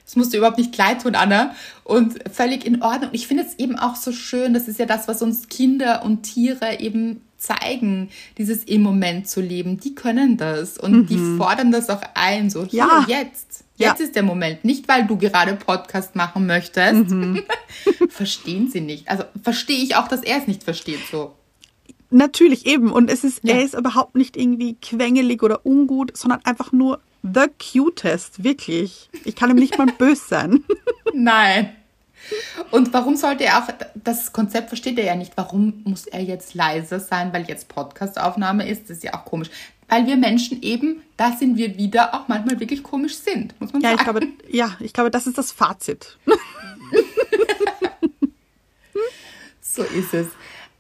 [0.07, 1.55] Es musste überhaupt nicht leid tun, Anna.
[1.85, 3.11] Und völlig in Ordnung.
[3.13, 6.23] Ich finde es eben auch so schön, das ist ja das, was uns Kinder und
[6.23, 9.79] Tiere eben zeigen, dieses im Moment zu leben.
[9.79, 11.07] Die können das und mhm.
[11.07, 13.05] die fordern das auch ein, so hier, ja.
[13.09, 13.65] jetzt.
[13.77, 14.05] Jetzt ja.
[14.05, 14.65] ist der Moment.
[14.65, 17.11] Nicht, weil du gerade Podcast machen möchtest.
[17.11, 17.43] Mhm.
[18.09, 19.09] Verstehen sie nicht.
[19.09, 21.35] Also verstehe ich auch, dass er es nicht versteht, so.
[22.11, 22.93] Natürlich eben.
[22.93, 23.55] Und es ist, ja.
[23.55, 29.09] er ist überhaupt nicht irgendwie quengelig oder ungut, sondern einfach nur the cutest, wirklich.
[29.25, 30.65] Ich kann ihm nicht mal böse sein.
[31.15, 31.71] Nein.
[32.71, 36.55] Und warum sollte er auch, das Konzept versteht er ja nicht, warum muss er jetzt
[36.55, 39.51] leise sein, weil jetzt Podcastaufnahme ist, das ist ja auch komisch.
[39.89, 43.83] Weil wir Menschen eben, da sind wir wieder, auch manchmal wirklich komisch sind, muss man
[43.83, 43.99] ja, sagen.
[43.99, 46.19] Ich glaube, ja, ich glaube, das ist das Fazit.
[49.61, 50.29] so ist es.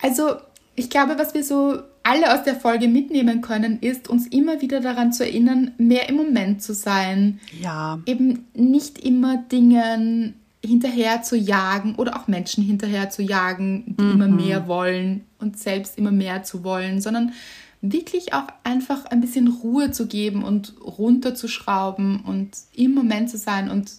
[0.00, 0.36] Also,
[0.74, 4.80] ich glaube, was wir so alle aus der Folge mitnehmen können, ist, uns immer wieder
[4.80, 7.40] daran zu erinnern, mehr im Moment zu sein.
[7.60, 8.00] Ja.
[8.06, 10.34] Eben nicht immer Dingen
[10.64, 14.12] hinterher zu jagen oder auch Menschen hinterher zu jagen, die mhm.
[14.12, 17.32] immer mehr wollen und selbst immer mehr zu wollen, sondern
[17.80, 23.70] wirklich auch einfach ein bisschen Ruhe zu geben und runterzuschrauben und im Moment zu sein
[23.70, 23.90] und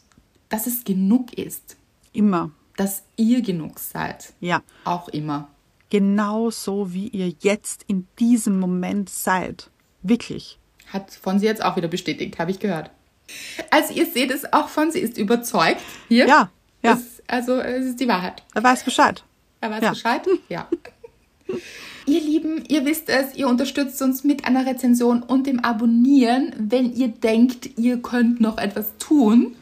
[0.50, 1.76] dass es genug ist.
[2.14, 2.52] Immer.
[2.78, 4.34] Dass ihr genug seid.
[4.40, 4.62] Ja.
[4.86, 5.50] Auch immer.
[5.90, 9.70] Genau so, wie ihr jetzt in diesem Moment seid.
[10.02, 10.58] Wirklich.
[10.92, 12.90] Hat von sie jetzt auch wieder bestätigt, habe ich gehört.
[13.70, 16.28] Also ihr seht es auch von, sie ist überzeugt hier.
[16.28, 16.50] Ja,
[16.82, 16.94] ja.
[16.94, 18.44] Es, also es ist die Wahrheit.
[18.54, 19.24] Er weiß Bescheid.
[19.62, 19.90] Er weiß ja.
[19.92, 20.28] Bescheid?
[20.50, 20.68] Ja.
[22.06, 26.94] ihr Lieben, ihr wisst es, ihr unterstützt uns mit einer Rezension und dem Abonnieren, wenn
[26.94, 29.56] ihr denkt, ihr könnt noch etwas tun.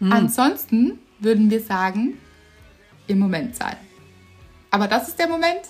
[0.00, 0.12] Hm.
[0.12, 2.18] Ansonsten würden wir sagen,
[3.06, 3.76] im Moment sein.
[4.70, 5.60] Aber das ist der Moment,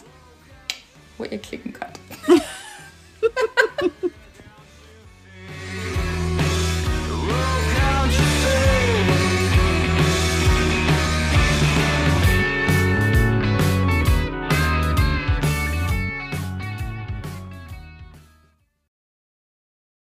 [1.18, 1.98] wo ihr klicken könnt.